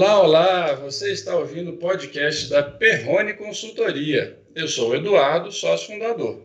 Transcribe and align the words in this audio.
Olá, 0.00 0.22
olá! 0.22 0.74
Você 0.74 1.10
está 1.10 1.36
ouvindo 1.36 1.72
o 1.72 1.76
podcast 1.76 2.48
da 2.48 2.62
Perrone 2.62 3.34
Consultoria. 3.34 4.38
Eu 4.54 4.68
sou 4.68 4.90
o 4.90 4.94
Eduardo, 4.94 5.50
sócio 5.50 5.88
fundador. 5.88 6.40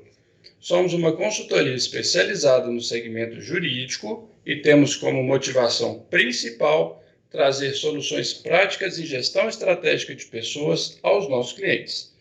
Somos 0.60 0.92
uma 0.92 1.16
consultoria 1.16 1.76
especializada 1.76 2.66
no 2.66 2.82
segmento 2.82 3.40
jurídico 3.40 4.28
e 4.44 4.56
temos 4.56 4.96
como 4.96 5.22
motivação 5.22 6.00
principal 6.10 7.04
trazer 7.30 7.76
soluções 7.76 8.34
práticas 8.34 8.98
em 8.98 9.06
gestão 9.06 9.48
estratégica 9.48 10.16
de 10.16 10.26
pessoas 10.26 10.98
aos 11.04 11.30
nossos 11.30 11.54
clientes. 11.54 12.12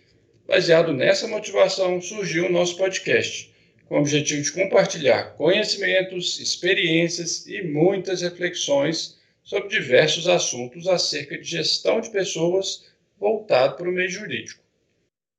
Baseado 0.46 0.92
nessa 0.92 1.26
motivação, 1.26 1.98
surgiu 2.02 2.44
o 2.44 2.52
nosso 2.52 2.76
podcast, 2.76 3.50
com 3.88 3.94
o 3.94 4.00
objetivo 4.00 4.42
de 4.42 4.52
compartilhar 4.52 5.34
conhecimentos, 5.38 6.38
experiências 6.38 7.46
e 7.46 7.62
muitas 7.62 8.20
reflexões 8.20 9.21
sobre 9.42 9.68
diversos 9.68 10.28
assuntos 10.28 10.86
acerca 10.86 11.36
de 11.36 11.44
gestão 11.44 12.00
de 12.00 12.10
pessoas 12.10 12.84
voltado 13.18 13.76
para 13.76 13.88
o 13.88 13.92
meio 13.92 14.08
jurídico. 14.08 14.62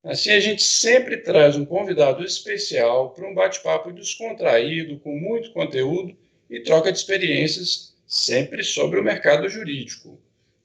Assim, 0.03 0.31
a 0.31 0.39
gente 0.39 0.62
sempre 0.62 1.17
traz 1.17 1.55
um 1.55 1.66
convidado 1.66 2.23
especial 2.26 3.12
para 3.12 3.27
um 3.27 3.34
bate-papo 3.34 3.91
descontraído, 3.91 4.99
com 4.99 5.17
muito 5.17 5.52
conteúdo 5.52 6.16
e 6.49 6.59
troca 6.59 6.91
de 6.91 6.98
experiências, 6.98 7.93
sempre 8.05 8.63
sobre 8.63 8.99
o 8.99 9.03
mercado 9.03 9.48
jurídico. 9.48 10.20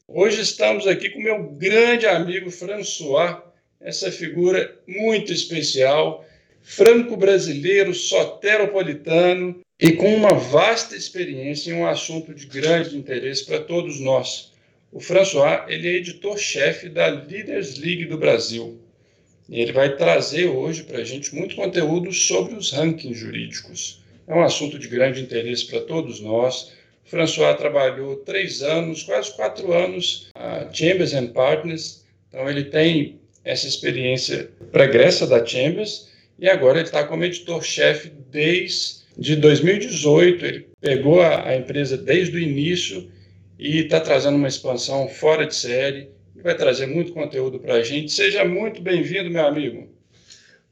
Hoje 0.08 0.40
estamos 0.40 0.86
aqui 0.86 1.10
com 1.10 1.20
meu 1.20 1.50
grande 1.50 2.06
amigo 2.06 2.50
François, 2.50 3.42
essa 3.80 4.10
figura 4.10 4.76
muito 4.86 5.32
especial, 5.32 6.24
franco-brasileiro, 6.62 7.94
soteropolitano, 7.94 9.60
e 9.80 9.92
com 9.92 10.12
uma 10.12 10.34
vasta 10.34 10.96
experiência 10.96 11.70
em 11.70 11.74
um 11.74 11.86
assunto 11.86 12.34
de 12.34 12.46
grande 12.46 12.96
interesse 12.96 13.46
para 13.46 13.60
todos 13.60 14.00
nós. 14.00 14.52
O 14.90 14.98
François 14.98 15.64
ele 15.68 15.86
é 15.86 15.92
editor-chefe 15.92 16.88
da 16.88 17.06
Leaders 17.06 17.78
League 17.78 18.06
do 18.06 18.18
Brasil. 18.18 18.80
E 19.48 19.60
ele 19.60 19.72
vai 19.72 19.96
trazer 19.96 20.46
hoje 20.46 20.82
para 20.82 20.98
a 20.98 21.04
gente 21.04 21.32
muito 21.34 21.54
conteúdo 21.54 22.12
sobre 22.12 22.54
os 22.54 22.72
rankings 22.72 23.18
jurídicos. 23.18 24.02
É 24.26 24.34
um 24.34 24.42
assunto 24.42 24.78
de 24.78 24.88
grande 24.88 25.22
interesse 25.22 25.66
para 25.66 25.80
todos 25.80 26.20
nós. 26.20 26.72
O 27.06 27.08
François 27.08 27.56
trabalhou 27.56 28.16
três 28.16 28.62
anos, 28.62 29.04
quase 29.04 29.34
quatro 29.34 29.72
anos, 29.72 30.28
a 30.34 30.68
Chambers 30.72 31.14
and 31.14 31.28
Partners. 31.28 32.04
Então, 32.28 32.50
ele 32.50 32.64
tem 32.64 33.20
essa 33.44 33.66
experiência 33.66 34.50
pregressa 34.72 35.26
da 35.26 35.44
Chambers 35.44 36.08
e 36.38 36.48
agora 36.48 36.78
ele 36.78 36.88
está 36.88 37.04
como 37.04 37.24
editor-chefe 37.24 38.12
desde 38.30 38.98
de 39.18 39.36
2018. 39.36 40.46
Ele 40.46 40.68
pegou 40.80 41.20
a, 41.20 41.48
a 41.48 41.56
empresa 41.56 41.96
desde 41.96 42.36
o 42.36 42.40
início 42.40 43.10
e 43.58 43.80
está 43.80 44.00
trazendo 44.00 44.36
uma 44.36 44.48
expansão 44.48 45.08
fora 45.08 45.46
de 45.46 45.54
série. 45.54 46.10
Vai 46.36 46.56
trazer 46.56 46.86
muito 46.86 47.12
conteúdo 47.12 47.58
para 47.58 47.74
a 47.74 47.82
gente. 47.82 48.12
Seja 48.12 48.44
muito 48.44 48.80
bem-vindo, 48.80 49.28
meu 49.28 49.44
amigo. 49.44 49.88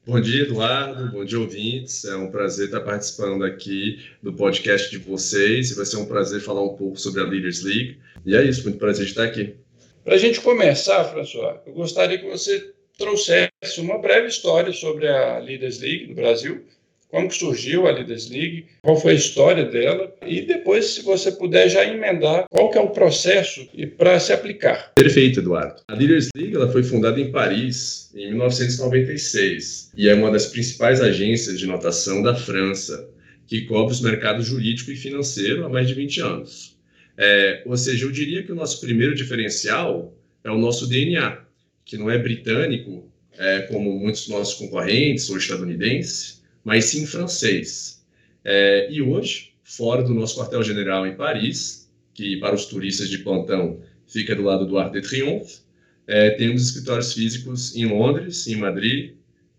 Bom 0.07 0.21
dia, 0.21 0.43
Eduardo. 0.43 1.11
Bom 1.11 1.25
dia, 1.25 1.41
ouvintes. 1.41 2.05
É 2.05 2.15
um 2.15 2.31
prazer 2.31 2.67
estar 2.67 2.81
participando 2.83 3.43
aqui 3.43 3.99
do 4.23 4.33
podcast 4.33 4.89
de 4.89 4.99
vocês. 4.99 5.75
Vai 5.75 5.85
ser 5.85 5.97
um 5.97 6.07
prazer 6.07 6.41
falar 6.41 6.63
um 6.63 6.77
pouco 6.77 6.97
sobre 6.97 7.21
a 7.21 7.25
Leaders 7.25 7.65
League. 7.65 7.99
E 8.25 8.37
é 8.37 8.45
isso, 8.45 8.63
muito 8.63 8.79
prazer 8.79 9.05
estar 9.05 9.25
aqui. 9.25 9.57
Para 10.05 10.15
a 10.15 10.19
gente 10.19 10.41
começar, 10.41 11.03
François, 11.07 11.57
eu 11.67 11.73
gostaria 11.73 12.17
que 12.17 12.31
você 12.31 12.73
trouxesse 12.97 13.51
uma 13.81 13.99
breve 13.99 14.29
história 14.29 14.73
sobre 14.73 15.09
a 15.09 15.39
Leaders 15.39 15.81
League 15.81 16.07
no 16.07 16.15
Brasil, 16.15 16.65
como 17.09 17.31
surgiu 17.31 17.87
a 17.87 17.93
Leaders 17.93 18.29
League, 18.31 18.67
qual 18.83 19.01
foi 19.01 19.13
a 19.13 19.17
história 19.17 19.65
dela 19.65 20.15
e 20.27 20.43
depois, 20.43 20.87
se 20.87 21.03
você 21.03 21.33
puder 21.33 21.69
já 21.69 21.85
emendar, 21.85 22.45
qual 22.51 22.71
que 22.71 22.79
é 22.79 22.81
o 22.81 22.91
processo 22.91 23.67
para 23.97 24.19
se 24.19 24.33
aplicar. 24.33 24.93
Perfeito, 24.95 25.41
Eduardo. 25.41 25.83
A 25.89 25.95
Leaders 25.95 26.29
League 26.37 26.55
ela 26.55 26.71
foi 26.71 26.83
fundada 26.83 27.21
em 27.21 27.31
Paris 27.31 28.11
em 28.15 28.31
1996 28.31 29.93
e 29.97 30.09
é 30.09 30.15
uma 30.15 30.31
das 30.31 30.47
principais 30.47 31.01
agências 31.01 31.59
de 31.59 31.67
notação 31.67 32.23
da 32.23 32.35
França, 32.35 33.09
que 33.47 33.63
cobre 33.63 33.93
os 33.93 34.01
mercados 34.01 34.47
jurídico 34.47 34.91
e 34.91 34.97
financeiro 34.97 35.65
há 35.65 35.69
mais 35.69 35.87
de 35.87 35.95
20 35.95 36.21
anos. 36.21 36.77
É, 37.17 37.63
ou 37.65 37.77
seja, 37.77 38.05
eu 38.05 38.11
diria 38.11 38.43
que 38.43 38.53
o 38.53 38.55
nosso 38.55 38.81
primeiro 38.81 39.15
diferencial 39.15 40.15
é 40.45 40.51
o 40.51 40.59
nosso 40.59 40.87
DNA, 40.87 41.39
que 41.85 41.97
não 41.97 42.11
é 42.11 42.19
britânico, 42.19 43.11
é, 43.39 43.61
como 43.63 43.99
muitos 43.99 44.23
dos 44.23 44.31
nossos 44.31 44.55
concorrentes 44.55 45.29
ou 45.31 45.39
estadunidenses, 45.39 46.36
mas 46.67 46.87
sim 46.87 47.07
francês. 47.07 48.05
É, 48.45 48.91
e 48.91 49.01
hoje, 49.01 49.53
fora 49.63 50.03
do 50.03 50.13
nosso 50.13 50.37
quartel-general 50.37 51.07
em 51.07 51.15
Paris, 51.15 51.89
que 52.13 52.39
para 52.39 52.57
os 52.57 52.67
turistas 52.67 53.09
de 53.09 53.19
plantão 53.19 53.81
fica 54.05 54.35
do 54.35 54.43
lado 54.43 54.67
do 54.67 54.77
Arc 54.77 54.93
de 54.93 55.01
Triomphe, 55.01 55.61
é, 56.09 56.31
temos 56.31 56.63
escritórios 56.63 57.13
físicos 57.13 57.77
em 57.77 57.87
Londres, 57.87 58.49
em 58.49 58.57
Madrid, 58.57 59.13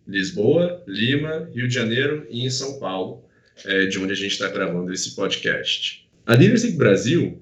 Lisboa, 0.05 0.83
Lima, 0.85 1.49
Rio 1.55 1.69
de 1.69 1.73
Janeiro 1.73 2.27
e 2.29 2.45
em 2.45 2.49
São 2.49 2.77
Paulo, 2.77 3.23
é, 3.63 3.85
de 3.85 3.97
onde 3.99 4.11
a 4.11 4.15
gente 4.15 4.33
está 4.33 4.49
gravando 4.49 4.91
esse 4.91 5.15
podcast. 5.15 6.05
A 6.25 6.33
Leaders 6.33 6.63
League 6.63 6.77
Brasil, 6.77 7.41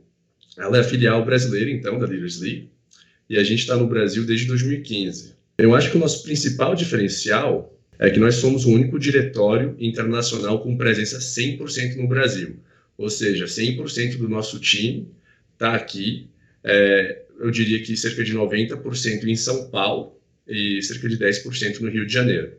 ela 0.60 0.78
é 0.78 0.82
a 0.82 0.84
filial 0.84 1.26
brasileira, 1.26 1.72
então, 1.72 1.98
da 1.98 2.06
Leaders 2.06 2.40
League, 2.40 2.70
e 3.28 3.36
a 3.36 3.44
gente 3.44 3.62
está 3.62 3.76
no 3.76 3.88
Brasil 3.88 4.26
desde 4.26 4.46
2015. 4.46 5.34
Eu 5.58 5.74
acho 5.74 5.90
que 5.90 5.98
o 5.98 6.00
nosso 6.00 6.22
principal 6.22 6.76
diferencial 6.76 7.75
é 8.00 8.10
que 8.10 8.20
nós 8.20 8.36
somos 8.36 8.66
o 8.66 8.72
único 8.72 9.00
diretório 9.00 9.76
internacional 9.80 10.62
com 10.62 10.78
presença 10.78 11.20
100% 11.20 11.96
no 11.96 12.08
Brasil. 12.08 12.58
Ou 12.98 13.10
seja, 13.10 13.46
100% 13.46 14.18
do 14.18 14.30
nosso 14.30 14.60
time 14.60 15.10
está 15.54 15.76
aqui. 15.76 16.30
É, 16.64 17.24
eu 17.40 17.52
diria 17.52 17.82
que 17.82 17.96
cerca 17.96 18.24
de 18.24 18.34
90% 18.34 19.26
em 19.26 19.36
São 19.36 19.70
Paulo 19.70 20.20
e 20.48 20.82
cerca 20.82 21.08
de 21.10 21.18
10% 21.18 21.80
no 21.80 21.90
Rio 21.90 22.06
de 22.06 22.14
Janeiro. 22.14 22.54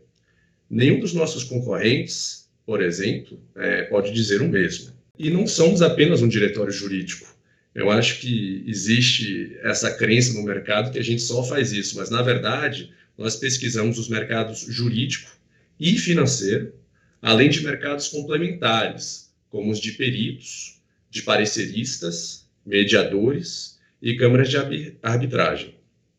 Nenhum 0.69 0.99
dos 0.99 1.13
nossos 1.13 1.45
concorrentes, 1.45 2.49
por 2.65 2.83
exemplo, 2.83 3.41
é, 3.55 3.83
pode 3.83 4.13
dizer 4.13 4.43
o 4.43 4.49
mesmo. 4.49 4.93
E 5.19 5.31
não 5.31 5.47
somos 5.47 5.81
apenas 5.81 6.21
um 6.21 6.29
diretório 6.29 6.73
jurídico. 6.73 7.35
Eu 7.75 7.91
acho 7.91 8.21
que 8.21 8.65
existe 8.67 9.57
essa 9.63 9.91
crença 9.93 10.33
no 10.33 10.43
mercado 10.43 10.91
que 10.91 10.99
a 10.99 11.05
gente 11.05 11.23
só 11.23 11.43
faz 11.45 11.73
isso, 11.73 11.97
mas 11.97 12.11
na 12.11 12.23
verdade 12.23 12.91
nós 13.17 13.37
pesquisamos 13.37 13.99
os 13.99 14.09
mercados 14.09 14.61
jurídico 14.61 15.31
e 15.79 15.99
financeiro, 15.99 16.75
além 17.21 17.49
de 17.49 17.63
mercados 17.63 18.09
complementares, 18.09 19.33
como 19.49 19.71
os 19.71 19.81
de 19.81 19.93
peritos, 19.93 20.81
de 21.11 21.23
pareceristas, 21.23 22.47
mediadores 22.65 23.79
e 24.03 24.17
câmaras 24.17 24.51
de 24.51 24.57
arbitragem. 25.03 25.77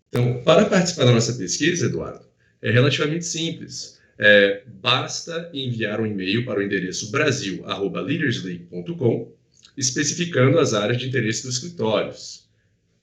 Então, 0.09 0.41
para 0.43 0.65
participar 0.65 1.05
da 1.05 1.11
nossa 1.11 1.33
pesquisa, 1.33 1.85
Eduardo, 1.85 2.25
é 2.61 2.71
relativamente 2.71 3.25
simples. 3.25 3.99
É, 4.17 4.63
basta 4.81 5.51
enviar 5.53 6.01
um 6.01 6.07
e-mail 6.07 6.45
para 6.45 6.59
o 6.59 6.63
endereço 6.63 7.11
brasil.leadersleague.com, 7.11 9.31
especificando 9.75 10.57
as 10.57 10.73
áreas 10.73 10.99
de 10.99 11.07
interesse 11.07 11.43
dos 11.43 11.55
escritórios, 11.55 12.46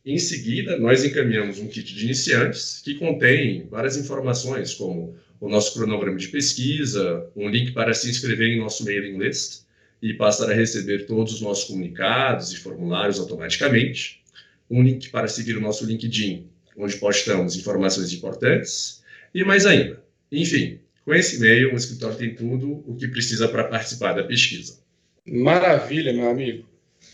em 0.04 0.18
seguida, 0.18 0.78
nós 0.78 1.02
encaminhamos 1.02 1.58
um 1.58 1.66
kit 1.66 1.94
de 1.94 2.04
iniciantes 2.04 2.82
que 2.84 2.94
contém 2.96 3.66
várias 3.70 3.96
informações, 3.96 4.74
como 4.74 5.16
o 5.40 5.48
nosso 5.48 5.72
cronograma 5.72 6.18
de 6.18 6.28
pesquisa, 6.28 7.26
um 7.34 7.48
link 7.48 7.72
para 7.72 7.94
se 7.94 8.10
inscrever 8.10 8.48
em 8.48 8.60
nosso 8.60 8.84
mailing 8.84 9.18
list 9.18 9.62
e 10.02 10.12
passar 10.12 10.50
a 10.50 10.54
receber 10.54 11.06
todos 11.06 11.32
os 11.32 11.40
nossos 11.40 11.64
comunicados 11.64 12.52
e 12.52 12.56
formulários 12.58 13.18
automaticamente, 13.18 14.22
um 14.70 14.82
link 14.82 15.08
para 15.08 15.26
seguir 15.26 15.56
o 15.56 15.60
nosso 15.60 15.86
LinkedIn, 15.86 16.46
onde 16.76 16.96
postamos 16.96 17.56
informações 17.56 18.12
importantes, 18.12 19.02
e 19.34 19.42
mais 19.42 19.64
ainda. 19.64 20.02
Enfim, 20.30 20.80
com 21.04 21.14
esse 21.14 21.36
e-mail, 21.36 21.72
o 21.72 21.76
escritório 21.76 22.16
tem 22.16 22.34
tudo 22.34 22.84
o 22.86 22.94
que 22.94 23.08
precisa 23.08 23.48
para 23.48 23.64
participar 23.64 24.12
da 24.12 24.24
pesquisa. 24.24 24.78
Maravilha, 25.26 26.12
meu 26.12 26.28
amigo. 26.28 26.66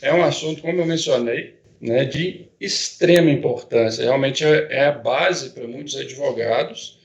É 0.02 0.12
um 0.12 0.24
assunto, 0.24 0.62
como 0.62 0.80
eu 0.80 0.86
mencionei, 0.86 1.59
né, 1.80 2.04
de 2.04 2.46
extrema 2.60 3.30
importância. 3.30 4.04
Realmente 4.04 4.44
é, 4.44 4.68
é 4.70 4.84
a 4.86 4.92
base 4.92 5.50
para 5.50 5.66
muitos 5.66 5.96
advogados 5.96 7.00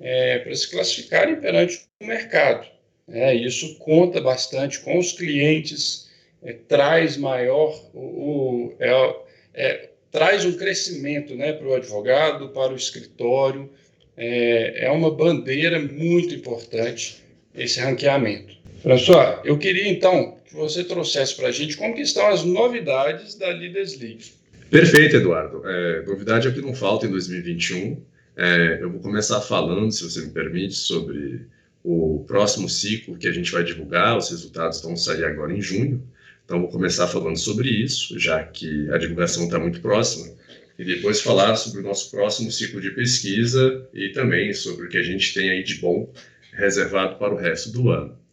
é, 0.00 0.38
para 0.38 0.54
se 0.54 0.70
classificarem 0.70 1.36
perante 1.36 1.82
o 2.00 2.06
mercado. 2.06 2.66
É, 3.08 3.34
isso 3.34 3.76
conta 3.78 4.20
bastante 4.20 4.80
com 4.80 4.98
os 4.98 5.12
clientes, 5.12 6.10
é, 6.42 6.54
traz 6.54 7.16
maior 7.16 7.78
o, 7.92 8.00
o 8.00 8.76
é, 8.80 9.16
é, 9.52 9.90
traz 10.10 10.44
um 10.44 10.56
crescimento 10.56 11.34
né, 11.34 11.52
para 11.52 11.66
o 11.66 11.74
advogado, 11.74 12.48
para 12.50 12.72
o 12.72 12.76
escritório. 12.76 13.70
É, 14.16 14.86
é 14.86 14.90
uma 14.90 15.10
bandeira 15.10 15.78
muito 15.78 16.34
importante 16.34 17.22
esse 17.54 17.80
ranqueamento. 17.80 18.54
François, 18.80 19.40
eu 19.44 19.58
queria 19.58 19.88
então 19.88 20.36
que 20.54 20.60
você 20.60 20.84
trouxesse 20.84 21.34
para 21.34 21.48
a 21.48 21.52
gente 21.52 21.76
como 21.76 21.94
que 21.94 22.02
estão 22.02 22.28
as 22.28 22.44
novidades 22.44 23.34
da 23.34 23.48
Leaders 23.48 23.98
League. 23.98 24.32
Perfeito, 24.70 25.16
Eduardo. 25.16 25.68
É, 25.68 26.02
novidade 26.06 26.46
é 26.46 26.50
que 26.52 26.60
não 26.60 26.74
falta 26.74 27.06
em 27.06 27.10
2021. 27.10 28.00
É, 28.36 28.78
eu 28.80 28.90
vou 28.90 29.00
começar 29.00 29.40
falando, 29.40 29.90
se 29.90 30.04
você 30.04 30.20
me 30.20 30.30
permite, 30.30 30.74
sobre 30.74 31.46
o 31.82 32.24
próximo 32.26 32.68
ciclo 32.68 33.18
que 33.18 33.28
a 33.28 33.32
gente 33.32 33.50
vai 33.50 33.64
divulgar. 33.64 34.16
Os 34.16 34.30
resultados 34.30 34.80
vão 34.80 34.96
sair 34.96 35.24
agora 35.24 35.52
em 35.52 35.60
junho. 35.60 36.02
Então, 36.44 36.60
vou 36.60 36.68
começar 36.68 37.08
falando 37.08 37.36
sobre 37.36 37.68
isso, 37.68 38.18
já 38.18 38.42
que 38.44 38.88
a 38.90 38.98
divulgação 38.98 39.44
está 39.44 39.58
muito 39.58 39.80
próxima. 39.80 40.32
e 40.76 40.84
depois 40.84 41.20
falar 41.20 41.54
sobre 41.54 41.80
o 41.80 41.84
nosso 41.84 42.10
próximo 42.10 42.50
ciclo 42.50 42.80
de 42.80 42.90
pesquisa 42.90 43.88
e 43.94 44.08
também 44.08 44.52
sobre 44.52 44.86
o 44.86 44.88
que 44.88 44.98
a 44.98 45.02
gente 45.04 45.32
tem 45.32 45.48
aí 45.48 45.62
de 45.62 45.76
bom 45.76 46.12
reservado 46.52 47.16
para 47.16 47.32
o 47.32 47.36
resto 47.36 47.70
do 47.70 47.90
ano. 47.90 48.23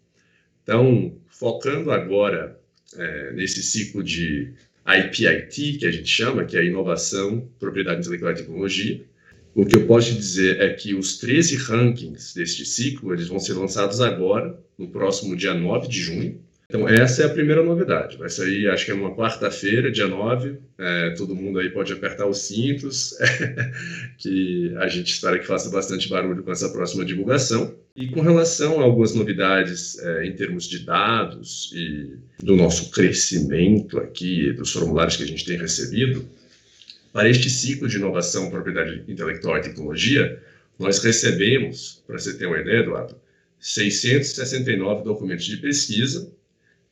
Então, 0.64 1.16
focando 1.28 1.92
agora 1.92 2.60
é, 2.96 3.34
nesse 3.34 3.64
ciclo 3.64 4.04
de 4.04 4.54
IPIT, 4.86 5.78
que 5.80 5.86
a 5.86 5.92
gente 5.92 6.10
chama, 6.10 6.46
que 6.46 6.58
é 6.58 6.66
Inovação, 6.66 7.48
Propriedade 7.60 8.02
Intelectual 8.02 8.32
e 8.32 8.36
Tecnologia, 8.36 9.06
o 9.54 9.66
que 9.66 9.76
eu 9.76 9.86
posso 9.86 10.14
dizer 10.14 10.62
é 10.62 10.74
que 10.74 10.94
os 10.94 11.18
13 11.18 11.58
rankings 11.58 12.34
deste 12.34 12.66
ciclo 12.66 13.14
eles 13.14 13.28
vão 13.28 13.40
ser 13.40 13.54
lançados 13.54 14.00
agora, 14.00 14.58
no 14.78 14.88
próximo 14.88 15.36
dia 15.36 15.54
9 15.54 15.88
de 15.88 16.00
junho, 16.00 16.42
então, 16.72 16.88
essa 16.88 17.24
é 17.24 17.26
a 17.26 17.30
primeira 17.30 17.62
novidade. 17.62 18.16
Vai 18.16 18.30
sair, 18.30 18.70
acho 18.70 18.86
que 18.86 18.92
é 18.92 18.94
uma 18.94 19.14
quarta-feira, 19.14 19.92
dia 19.92 20.08
9. 20.08 20.58
É, 20.78 21.10
todo 21.18 21.36
mundo 21.36 21.60
aí 21.60 21.70
pode 21.70 21.92
apertar 21.92 22.26
os 22.26 22.44
cintos, 22.44 23.14
que 24.18 24.74
a 24.78 24.88
gente 24.88 25.12
espera 25.12 25.38
que 25.38 25.46
faça 25.46 25.70
bastante 25.70 26.08
barulho 26.08 26.42
com 26.42 26.50
essa 26.50 26.70
próxima 26.70 27.04
divulgação. 27.04 27.76
E 27.94 28.08
com 28.08 28.22
relação 28.22 28.80
a 28.80 28.84
algumas 28.84 29.14
novidades 29.14 30.00
é, 30.00 30.26
em 30.26 30.34
termos 30.34 30.64
de 30.64 30.80
dados 30.86 31.74
e 31.76 32.16
do 32.42 32.56
nosso 32.56 32.90
crescimento 32.90 33.98
aqui, 33.98 34.54
dos 34.54 34.72
formulários 34.72 35.18
que 35.18 35.24
a 35.24 35.28
gente 35.28 35.44
tem 35.44 35.58
recebido, 35.58 36.26
para 37.12 37.28
este 37.28 37.50
ciclo 37.50 37.90
de 37.90 37.98
inovação, 37.98 38.50
propriedade 38.50 39.04
intelectual 39.10 39.58
e 39.58 39.62
tecnologia, 39.62 40.42
nós 40.80 41.04
recebemos, 41.04 42.02
para 42.08 42.18
você 42.18 42.34
ter 42.34 42.46
uma 42.46 42.60
ideia, 42.60 42.80
Eduardo, 42.80 43.18
669 43.60 45.04
documentos 45.04 45.44
de 45.44 45.58
pesquisa 45.58 46.32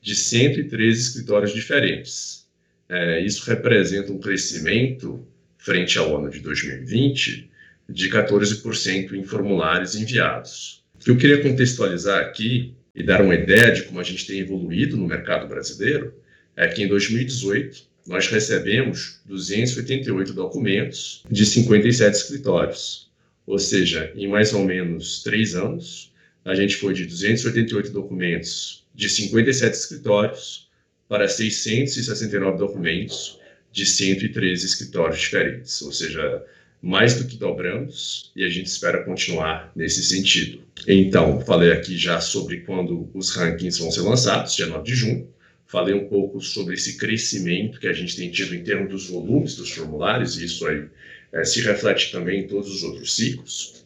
de 0.01 0.15
113 0.15 0.99
escritórios 0.99 1.53
diferentes. 1.53 2.47
É, 2.87 3.21
isso 3.21 3.47
representa 3.49 4.11
um 4.11 4.19
crescimento, 4.19 5.25
frente 5.57 5.97
ao 5.97 6.17
ano 6.17 6.29
de 6.29 6.39
2020, 6.39 7.49
de 7.87 8.09
14% 8.09 9.13
em 9.13 9.23
formulários 9.23 9.95
enviados. 9.95 10.83
O 10.95 11.03
que 11.03 11.11
eu 11.11 11.17
queria 11.17 11.41
contextualizar 11.41 12.19
aqui 12.19 12.73
e 12.95 13.03
dar 13.03 13.21
uma 13.21 13.35
ideia 13.35 13.71
de 13.71 13.83
como 13.83 13.99
a 13.99 14.03
gente 14.03 14.25
tem 14.25 14.39
evoluído 14.39 14.97
no 14.97 15.07
mercado 15.07 15.47
brasileiro 15.47 16.13
é 16.55 16.67
que 16.67 16.83
em 16.83 16.87
2018 16.87 17.89
nós 18.07 18.27
recebemos 18.27 19.21
288 19.25 20.33
documentos 20.33 21.23
de 21.29 21.45
57 21.45 22.17
escritórios. 22.17 23.09
Ou 23.45 23.59
seja, 23.59 24.11
em 24.15 24.27
mais 24.27 24.53
ou 24.53 24.65
menos 24.65 25.23
três 25.23 25.55
anos, 25.55 26.11
a 26.43 26.55
gente 26.55 26.75
foi 26.75 26.93
de 26.93 27.05
288 27.05 27.91
documentos 27.91 28.87
de 28.99 29.07
57 29.07 29.77
escritórios 29.77 30.69
para 31.07 31.25
669 31.25 32.57
documentos 32.57 33.39
de 33.71 33.85
113 33.85 34.65
escritórios 34.65 35.21
diferentes, 35.21 35.81
ou 35.81 35.93
seja, 35.93 36.43
mais 36.81 37.13
do 37.15 37.25
que 37.25 37.37
dobramos 37.37 38.29
e 38.35 38.43
a 38.43 38.49
gente 38.49 38.67
espera 38.67 39.05
continuar 39.05 39.71
nesse 39.73 40.03
sentido. 40.03 40.61
Então, 40.85 41.39
falei 41.39 41.71
aqui 41.71 41.97
já 41.97 42.19
sobre 42.19 42.59
quando 42.61 43.09
os 43.13 43.33
rankings 43.33 43.79
vão 43.79 43.89
ser 43.89 44.01
lançados, 44.01 44.53
dia 44.53 44.67
9 44.67 44.83
de 44.83 44.95
junho. 44.95 45.29
Falei 45.65 45.93
um 45.93 46.09
pouco 46.09 46.41
sobre 46.41 46.73
esse 46.73 46.97
crescimento 46.97 47.79
que 47.79 47.87
a 47.87 47.93
gente 47.93 48.17
tem 48.17 48.29
tido 48.29 48.53
em 48.53 48.63
termos 48.63 48.89
dos 48.89 49.07
volumes 49.07 49.55
dos 49.55 49.71
formulários, 49.71 50.37
e 50.37 50.43
isso 50.43 50.67
aí 50.67 50.89
é, 51.31 51.45
se 51.45 51.61
reflete 51.61 52.11
também 52.11 52.41
em 52.41 52.47
todos 52.47 52.69
os 52.69 52.83
outros 52.83 53.15
ciclos. 53.15 53.85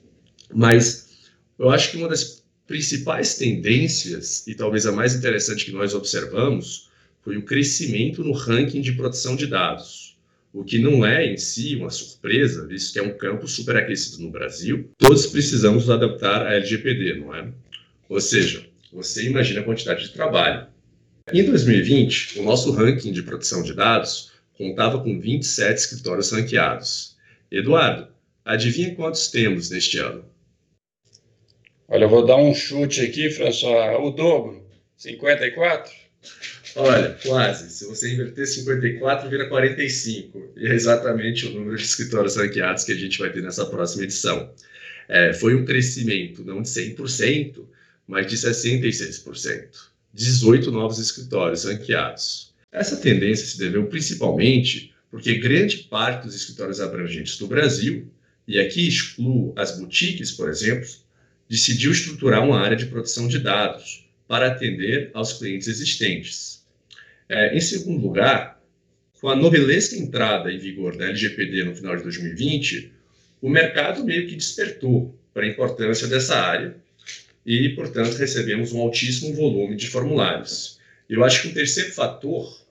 Mas 0.51 1.07
eu 1.59 1.69
acho 1.69 1.91
que 1.91 1.97
uma 1.97 2.09
das 2.09 2.42
principais 2.67 3.35
tendências, 3.35 4.47
e 4.47 4.55
talvez 4.55 4.85
a 4.85 4.91
mais 4.91 5.15
interessante 5.15 5.65
que 5.65 5.71
nós 5.71 5.93
observamos, 5.93 6.89
foi 7.21 7.37
o 7.37 7.43
crescimento 7.43 8.23
no 8.23 8.33
ranking 8.33 8.81
de 8.81 8.93
proteção 8.93 9.35
de 9.35 9.47
dados, 9.47 10.17
o 10.53 10.63
que 10.63 10.77
não 10.77 11.05
é 11.05 11.25
em 11.25 11.37
si 11.37 11.75
uma 11.75 11.89
surpresa, 11.89 12.67
visto 12.67 12.93
que 12.93 12.99
é 12.99 13.01
um 13.01 13.17
campo 13.17 13.47
superaquecido 13.47 14.21
no 14.21 14.29
Brasil. 14.29 14.89
Todos 14.97 15.25
precisamos 15.25 15.89
adaptar 15.89 16.45
à 16.45 16.53
LGPD, 16.53 17.15
não 17.15 17.33
é? 17.33 17.51
Ou 18.07 18.21
seja, 18.21 18.65
você 18.91 19.25
imagina 19.25 19.61
a 19.61 19.63
quantidade 19.63 20.03
de 20.03 20.13
trabalho. 20.13 20.67
Em 21.33 21.43
2020, 21.43 22.39
o 22.39 22.43
nosso 22.43 22.71
ranking 22.71 23.11
de 23.11 23.23
proteção 23.23 23.63
de 23.63 23.73
dados 23.73 24.31
contava 24.55 25.01
com 25.01 25.19
27 25.19 25.79
escritórios 25.79 26.31
ranqueados. 26.31 27.15
Eduardo, 27.49 28.09
adivinha 28.45 28.93
quantos 28.93 29.29
temos 29.29 29.69
neste 29.71 29.97
ano? 29.97 30.23
Olha, 31.93 32.05
eu 32.05 32.09
vou 32.09 32.25
dar 32.25 32.37
um 32.37 32.55
chute 32.55 33.01
aqui, 33.01 33.29
François, 33.29 33.99
o 34.01 34.09
dobro, 34.09 34.65
54? 34.97 35.93
Olha, 36.75 37.15
quase. 37.21 37.69
Se 37.69 37.85
você 37.85 38.11
inverter 38.11 38.47
54, 38.47 39.29
vira 39.29 39.47
45. 39.47 40.53
E 40.57 40.65
é 40.65 40.73
exatamente 40.73 41.45
o 41.45 41.51
número 41.51 41.77
de 41.77 41.83
escritórios 41.83 42.35
ranqueados 42.35 42.83
que 42.83 42.93
a 42.93 42.95
gente 42.95 43.19
vai 43.19 43.31
ter 43.31 43.43
nessa 43.43 43.67
próxima 43.67 44.05
edição. 44.05 44.51
É, 45.07 45.33
foi 45.33 45.53
um 45.53 45.65
crescimento 45.65 46.43
não 46.43 46.63
de 46.63 46.69
100%, 46.69 47.63
mas 48.07 48.25
de 48.25 48.37
66%. 48.37 49.67
18 50.15 50.71
novos 50.71 50.97
escritórios 50.97 51.65
ranqueados. 51.65 52.55
Essa 52.71 52.97
tendência 52.97 53.45
se 53.45 53.59
deveu 53.59 53.85
principalmente 53.85 54.95
porque 55.11 55.35
grande 55.35 55.77
parte 55.83 56.25
dos 56.25 56.33
escritórios 56.33 56.81
abrangentes 56.81 57.37
do 57.37 57.45
Brasil, 57.45 58.11
e 58.47 58.59
aqui 58.59 58.87
excluo 58.87 59.53
as 59.55 59.77
boutiques, 59.77 60.31
por 60.31 60.49
exemplo, 60.49 61.02
decidiu 61.53 61.91
estruturar 61.91 62.43
uma 62.43 62.59
área 62.59 62.75
de 62.75 62.87
proteção 62.87 63.27
de 63.27 63.37
dados 63.37 64.09
para 64.27 64.47
atender 64.47 65.11
aos 65.13 65.33
clientes 65.33 65.67
existentes. 65.67 66.65
É, 67.29 67.55
em 67.55 67.61
segundo 67.61 68.01
lugar, 68.01 68.59
com 69.21 69.29
a 69.29 69.35
novelesca 69.35 69.95
entrada 69.95 70.51
em 70.51 70.57
vigor 70.57 70.97
da 70.97 71.05
LGPD 71.05 71.65
no 71.65 71.75
final 71.75 71.95
de 71.95 72.01
2020, 72.01 72.91
o 73.39 73.47
mercado 73.47 74.03
meio 74.03 74.27
que 74.27 74.35
despertou 74.35 75.15
para 75.31 75.43
a 75.43 75.47
importância 75.47 76.07
dessa 76.07 76.35
área 76.39 76.75
e, 77.45 77.69
portanto, 77.69 78.15
recebemos 78.15 78.73
um 78.73 78.81
altíssimo 78.81 79.35
volume 79.35 79.75
de 79.75 79.87
formulários. 79.87 80.79
Eu 81.07 81.23
acho 81.23 81.43
que 81.43 81.49
um 81.49 81.53
terceiro 81.53 81.91
fator 81.91 82.65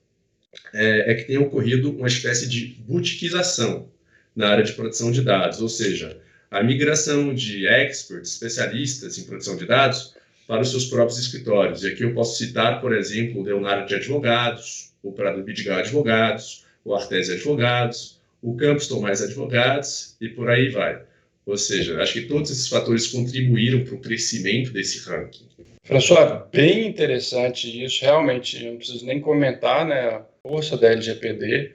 é, 0.75 1.13
é 1.13 1.15
que 1.15 1.23
tem 1.23 1.39
ocorrido 1.39 1.97
uma 1.97 2.09
espécie 2.09 2.49
de 2.49 2.67
boutiquização 2.81 3.89
na 4.35 4.49
área 4.49 4.65
de 4.65 4.73
proteção 4.73 5.13
de 5.13 5.23
dados, 5.23 5.63
ou 5.63 5.69
seja, 5.69 6.21
a 6.53 6.63
migração 6.63 7.35
de 7.35 7.67
experts, 7.67 8.35
especialistas 8.35 9.17
em 9.17 9.25
produção 9.25 9.57
de 9.57 9.65
dados, 9.65 10.15
para 10.47 10.61
os 10.61 10.71
seus 10.71 10.85
próprios 10.85 11.19
escritórios. 11.19 11.83
E 11.83 11.89
aqui 11.89 12.03
eu 12.03 12.13
posso 12.13 12.37
citar, 12.37 12.79
por 12.79 12.95
exemplo, 12.95 13.41
o 13.41 13.43
Leonardo 13.43 13.87
de 13.87 13.95
Advogados, 13.95 14.93
o 15.03 15.11
Prado 15.13 15.43
Bidigal 15.43 15.79
Advogados, 15.79 16.67
o 16.85 16.95
Artesi 16.95 17.33
Advogados, 17.33 18.21
o 18.43 18.55
Campos 18.55 18.87
Tomás 18.87 19.23
Advogados 19.23 20.15
e 20.21 20.29
por 20.29 20.51
aí 20.51 20.69
vai. 20.69 21.01
Ou 21.47 21.57
seja, 21.57 22.01
acho 22.03 22.13
que 22.13 22.23
todos 22.23 22.51
esses 22.51 22.69
fatores 22.69 23.07
contribuíram 23.07 23.83
para 23.85 23.95
o 23.95 24.01
crescimento 24.01 24.73
desse 24.73 25.09
ranking. 25.09 25.49
François, 25.83 26.43
bem 26.53 26.87
interessante 26.87 27.83
isso, 27.83 28.05
realmente, 28.05 28.63
eu 28.63 28.73
não 28.73 28.77
preciso 28.77 29.07
nem 29.07 29.21
comentar 29.21 29.87
né, 29.87 30.01
a 30.01 30.23
força 30.43 30.77
da 30.77 30.89
LGPD, 30.89 31.73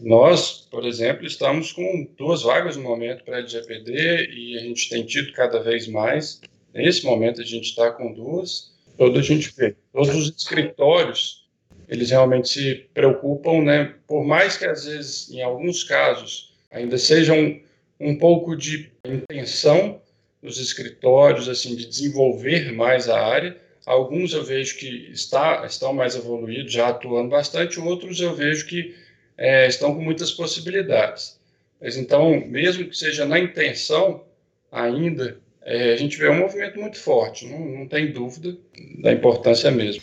nós, 0.00 0.66
por 0.70 0.84
exemplo, 0.86 1.26
estamos 1.26 1.72
com 1.72 2.06
duas 2.16 2.42
vagas 2.42 2.76
no 2.76 2.82
momento 2.82 3.24
para 3.24 3.36
a 3.36 3.38
LGPD 3.40 4.28
e 4.30 4.56
a 4.58 4.60
gente 4.60 4.88
tem 4.88 5.04
tido 5.04 5.32
cada 5.32 5.60
vez 5.60 5.88
mais. 5.88 6.40
Nesse 6.74 7.04
momento 7.04 7.40
a 7.40 7.44
gente 7.44 7.70
está 7.70 7.90
com 7.90 8.12
duas. 8.12 8.76
Todo 8.96 9.18
a 9.18 9.22
gente 9.22 9.52
vê, 9.56 9.76
todos 9.92 10.14
os 10.14 10.34
escritórios, 10.36 11.48
eles 11.88 12.10
realmente 12.10 12.48
se 12.48 12.74
preocupam, 12.92 13.62
né? 13.62 13.94
Por 14.06 14.24
mais 14.24 14.56
que 14.56 14.66
às 14.66 14.84
vezes, 14.84 15.30
em 15.30 15.40
alguns 15.40 15.84
casos, 15.84 16.52
ainda 16.70 16.98
sejam 16.98 17.38
um, 17.38 17.60
um 18.00 18.18
pouco 18.18 18.56
de 18.56 18.90
intenção 19.04 20.00
dos 20.42 20.58
escritórios, 20.58 21.48
assim, 21.48 21.74
de 21.74 21.86
desenvolver 21.86 22.72
mais 22.72 23.08
a 23.08 23.20
área. 23.20 23.56
Alguns 23.86 24.32
eu 24.32 24.44
vejo 24.44 24.76
que 24.78 25.10
está, 25.12 25.64
estão 25.64 25.92
mais 25.92 26.14
evoluídos, 26.14 26.72
já 26.72 26.88
atuando 26.88 27.30
bastante. 27.30 27.80
Outros 27.80 28.20
eu 28.20 28.34
vejo 28.34 28.66
que 28.66 28.94
é, 29.38 29.68
estão 29.68 29.94
com 29.94 30.02
muitas 30.02 30.32
possibilidades. 30.32 31.38
Mas 31.80 31.96
então, 31.96 32.44
mesmo 32.46 32.88
que 32.88 32.96
seja 32.96 33.24
na 33.24 33.38
intenção, 33.38 34.24
ainda, 34.70 35.38
é, 35.62 35.92
a 35.92 35.96
gente 35.96 36.18
vê 36.18 36.28
um 36.28 36.38
movimento 36.38 36.78
muito 36.78 36.98
forte, 36.98 37.46
não, 37.46 37.60
não 37.60 37.86
tem 37.86 38.10
dúvida 38.10 38.58
da 39.00 39.12
importância 39.12 39.70
mesmo. 39.70 40.02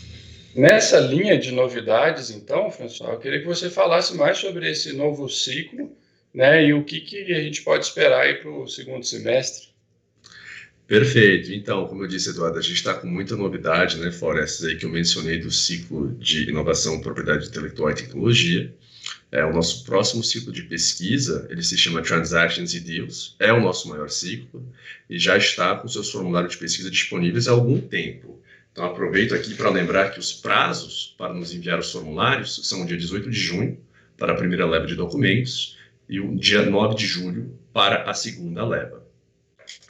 Nessa 0.56 1.02
linha 1.02 1.38
de 1.38 1.52
novidades, 1.52 2.32
então, 2.32 2.72
François, 2.72 3.12
eu 3.12 3.20
queria 3.20 3.42
que 3.42 3.46
você 3.46 3.70
falasse 3.70 4.16
mais 4.16 4.38
sobre 4.38 4.72
esse 4.72 4.94
novo 4.94 5.28
ciclo 5.28 5.92
né, 6.34 6.66
e 6.66 6.74
o 6.74 6.84
que, 6.86 7.02
que 7.02 7.34
a 7.34 7.42
gente 7.42 7.62
pode 7.62 7.86
esperar 7.86 8.40
para 8.40 8.50
o 8.50 8.66
segundo 8.66 9.06
semestre. 9.06 9.68
Perfeito. 10.88 11.52
Então, 11.52 11.88
como 11.88 12.04
eu 12.04 12.08
disse, 12.08 12.30
Eduardo, 12.30 12.60
a 12.60 12.62
gente 12.62 12.76
está 12.76 12.94
com 12.94 13.08
muita 13.08 13.36
novidade, 13.36 13.98
né, 13.98 14.12
fora 14.12 14.44
essas 14.44 14.66
aí 14.66 14.78
que 14.78 14.86
eu 14.86 14.90
mencionei 14.90 15.40
do 15.40 15.52
ciclo 15.52 16.14
de 16.14 16.50
inovação, 16.50 17.02
propriedade 17.02 17.48
intelectual 17.48 17.92
e 17.92 17.96
tecnologia. 17.96 18.74
É, 19.36 19.44
o 19.44 19.52
nosso 19.52 19.84
próximo 19.84 20.24
ciclo 20.24 20.50
de 20.50 20.64
pesquisa, 20.64 21.46
ele 21.50 21.62
se 21.62 21.78
chama 21.78 22.02
Transactions 22.02 22.74
e 22.74 22.80
Deals, 22.80 23.36
é 23.38 23.52
o 23.52 23.60
nosso 23.60 23.90
maior 23.90 24.10
ciclo 24.10 24.66
e 25.10 25.20
já 25.20 25.36
está 25.36 25.76
com 25.76 25.90
seus 25.90 26.10
formulários 26.10 26.54
de 26.54 26.60
pesquisa 26.60 26.90
disponíveis 26.90 27.46
há 27.46 27.52
algum 27.52 27.82
tempo. 27.82 28.42
Então, 28.72 28.86
aproveito 28.86 29.36
aqui 29.36 29.54
para 29.54 29.70
lembrar 29.70 30.12
que 30.12 30.22
os 30.22 30.32
prazos 30.32 31.14
para 31.18 31.34
nos 31.34 31.54
enviar 31.54 31.78
os 31.78 31.92
formulários 31.92 32.62
são 32.64 32.84
o 32.84 32.86
dia 32.86 32.96
18 32.96 33.30
de 33.30 33.38
junho, 33.38 33.78
para 34.18 34.32
a 34.32 34.38
primeira 34.38 34.66
leva 34.66 34.88
de 34.88 34.96
documentos, 34.96 35.78
e 36.08 36.18
o 36.22 36.34
dia 36.38 36.66
9 36.66 36.96
de 36.96 37.06
julho 37.06 37.60
para 37.74 38.10
a 38.10 38.14
segunda 38.14 38.66
leva. 38.66 39.06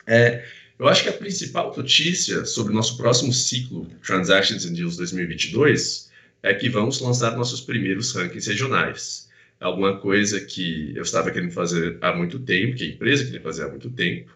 É, 0.07 0.43
eu 0.79 0.87
acho 0.87 1.03
que 1.03 1.09
a 1.09 1.13
principal 1.13 1.71
notícia 1.77 2.45
sobre 2.45 2.73
o 2.73 2.75
nosso 2.75 2.97
próximo 2.97 3.31
ciclo 3.31 3.87
Transactions 4.03 4.65
and 4.65 4.73
Deals 4.73 4.97
2022 4.97 6.09
é 6.41 6.51
que 6.55 6.67
vamos 6.67 6.99
lançar 6.99 7.37
nossos 7.37 7.61
primeiros 7.61 8.11
rankings 8.11 8.49
regionais. 8.49 9.24
Alguma 9.59 9.97
coisa 9.99 10.39
que 10.41 10.93
eu 10.95 11.03
estava 11.03 11.31
querendo 11.31 11.51
fazer 11.51 11.97
há 12.01 12.13
muito 12.13 12.39
tempo, 12.39 12.75
que 12.75 12.83
a 12.83 12.87
empresa 12.87 13.25
queria 13.25 13.41
fazer 13.41 13.63
há 13.63 13.69
muito 13.69 13.89
tempo, 13.89 14.35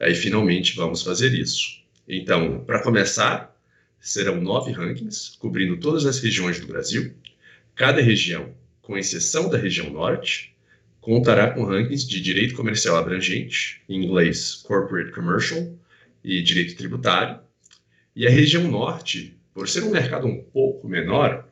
e 0.00 0.14
finalmente 0.14 0.76
vamos 0.76 1.02
fazer 1.02 1.32
isso. 1.32 1.80
Então, 2.08 2.64
para 2.64 2.82
começar, 2.82 3.54
serão 4.00 4.40
nove 4.40 4.72
rankings, 4.72 5.36
cobrindo 5.38 5.76
todas 5.76 6.06
as 6.06 6.20
regiões 6.20 6.60
do 6.60 6.66
Brasil. 6.66 7.12
Cada 7.74 8.00
região, 8.00 8.54
com 8.82 8.96
exceção 8.96 9.48
da 9.48 9.58
região 9.58 9.90
norte, 9.90 10.54
contará 11.00 11.50
com 11.50 11.64
rankings 11.64 12.06
de 12.06 12.20
direito 12.20 12.54
comercial 12.54 12.96
abrangente, 12.96 13.82
em 13.88 14.04
inglês 14.04 14.56
Corporate 14.56 15.12
Commercial, 15.12 15.74
e 16.22 16.42
direito 16.42 16.76
tributário. 16.76 17.40
E 18.14 18.26
a 18.26 18.30
região 18.30 18.68
norte, 18.68 19.36
por 19.54 19.68
ser 19.68 19.84
um 19.84 19.90
mercado 19.90 20.26
um 20.26 20.42
pouco 20.42 20.88
menor, 20.88 21.47